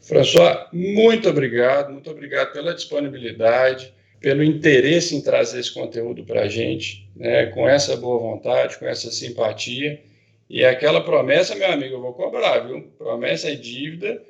François, 0.00 0.66
muito 0.72 1.28
obrigado, 1.28 1.92
muito 1.92 2.10
obrigado 2.10 2.52
pela 2.52 2.74
disponibilidade, 2.74 3.92
pelo 4.20 4.42
interesse 4.42 5.14
em 5.14 5.20
trazer 5.20 5.60
esse 5.60 5.72
conteúdo 5.72 6.24
para 6.24 6.42
a 6.42 6.48
gente, 6.48 7.08
né, 7.14 7.46
com 7.46 7.68
essa 7.68 7.96
boa 7.96 8.18
vontade, 8.18 8.78
com 8.78 8.86
essa 8.86 9.10
simpatia. 9.10 10.00
E 10.48 10.64
aquela 10.64 11.00
promessa, 11.00 11.56
meu 11.56 11.70
amigo, 11.70 11.96
eu 11.96 12.00
vou 12.00 12.12
cobrar, 12.12 12.60
viu? 12.60 12.82
Promessa 12.96 13.50
é 13.50 13.54
dívida 13.54 14.22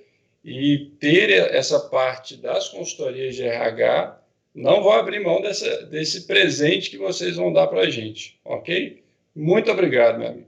e 0.43 0.93
ter 0.99 1.31
essa 1.31 1.79
parte 1.79 2.37
das 2.37 2.69
consultorias 2.69 3.35
de 3.35 3.43
RH, 3.43 4.19
não 4.57 4.83
vou 4.83 4.92
abrir 4.92 5.23
mão 5.23 5.42
dessa, 5.42 5.83
desse 5.83 6.27
presente 6.27 6.88
que 6.88 6.97
vocês 6.97 7.37
vão 7.37 7.53
dar 7.53 7.66
para 7.66 7.83
a 7.83 7.90
gente, 7.90 8.38
ok? 8.42 9.03
Muito 9.35 9.71
obrigado, 9.71 10.19
meu 10.19 10.29
amigo. 10.29 10.47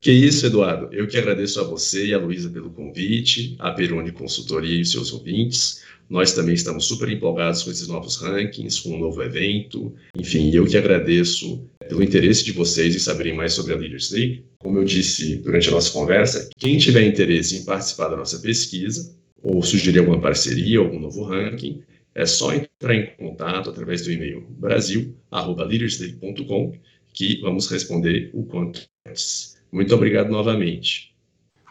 Que 0.00 0.12
isso, 0.12 0.46
Eduardo. 0.46 0.94
Eu 0.94 1.08
que 1.08 1.18
agradeço 1.18 1.60
a 1.60 1.64
você 1.64 2.06
e 2.06 2.14
a 2.14 2.18
Luísa 2.18 2.48
pelo 2.48 2.70
convite, 2.70 3.56
a 3.58 3.72
Peroni 3.72 4.12
Consultoria 4.12 4.76
e 4.76 4.82
os 4.82 4.92
seus 4.92 5.12
ouvintes. 5.12 5.82
Nós 6.08 6.32
também 6.32 6.54
estamos 6.54 6.84
super 6.84 7.08
empolgados 7.08 7.64
com 7.64 7.70
esses 7.72 7.88
novos 7.88 8.16
rankings, 8.16 8.80
com 8.80 8.94
um 8.94 8.98
novo 8.98 9.20
evento. 9.24 9.92
Enfim, 10.16 10.54
eu 10.54 10.64
que 10.64 10.76
agradeço 10.76 11.68
pelo 11.88 12.02
interesse 12.02 12.44
de 12.44 12.52
vocês 12.52 12.94
em 12.94 12.98
saberem 13.00 13.34
mais 13.34 13.54
sobre 13.54 13.74
a 13.74 13.76
Leaders 13.76 14.12
League. 14.12 14.44
Como 14.60 14.78
eu 14.78 14.84
disse 14.84 15.34
durante 15.36 15.68
a 15.68 15.72
nossa 15.72 15.90
conversa, 15.90 16.48
quem 16.56 16.78
tiver 16.78 17.02
interesse 17.02 17.56
em 17.56 17.64
participar 17.64 18.08
da 18.08 18.16
nossa 18.16 18.38
pesquisa 18.38 19.12
ou 19.42 19.60
sugerir 19.62 19.98
alguma 19.98 20.20
parceria, 20.20 20.78
algum 20.78 21.00
novo 21.00 21.24
ranking, 21.24 21.82
é 22.18 22.26
só 22.26 22.52
entrar 22.52 22.94
em 22.94 23.06
contato 23.16 23.70
através 23.70 24.04
do 24.04 24.10
e-mail 24.10 24.44
brasil@leadersleague.com 24.50 26.72
que 27.14 27.40
vamos 27.40 27.70
responder 27.70 28.28
o 28.34 28.44
quanto 28.44 28.88
antes. 29.06 29.56
Muito 29.70 29.94
obrigado 29.94 30.28
novamente. 30.28 31.14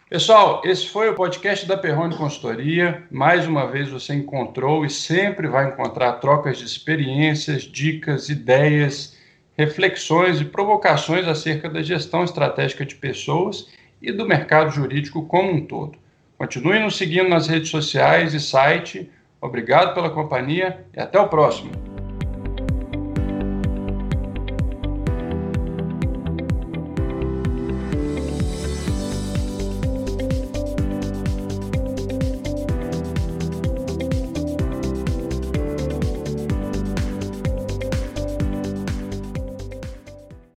Pessoal, 0.10 0.62
esse 0.64 0.88
foi 0.88 1.10
o 1.10 1.16
podcast 1.16 1.66
da 1.66 1.76
Perrone 1.76 2.16
Consultoria. 2.16 3.06
Mais 3.12 3.46
uma 3.46 3.70
vez 3.70 3.90
você 3.90 4.14
encontrou 4.14 4.86
e 4.86 4.90
sempre 4.90 5.50
vai 5.50 5.68
encontrar 5.68 6.14
trocas 6.14 6.60
de 6.60 6.64
experiências, 6.64 7.64
dicas, 7.64 8.30
ideias, 8.30 9.18
reflexões 9.58 10.40
e 10.40 10.46
provocações 10.46 11.28
acerca 11.28 11.70
da 11.70 11.82
gestão 11.82 12.24
estratégica 12.24 12.86
de 12.86 12.96
pessoas 12.96 13.68
e 14.02 14.14
do 14.14 14.26
mercado 14.26 14.72
jurídico 14.72 15.26
como 15.26 15.52
um 15.52 15.66
todo. 15.66 16.00
Continue 16.38 16.80
nos 16.80 16.96
seguindo 16.96 17.28
nas 17.28 17.48
redes 17.48 17.70
sociais 17.70 18.34
e 18.34 18.40
site. 18.40 19.12
Obrigado 19.42 19.94
pela 19.94 20.10
companhia 20.10 20.86
e 20.94 21.00
até 21.00 21.20
o 21.20 21.28
próximo. 21.28 21.72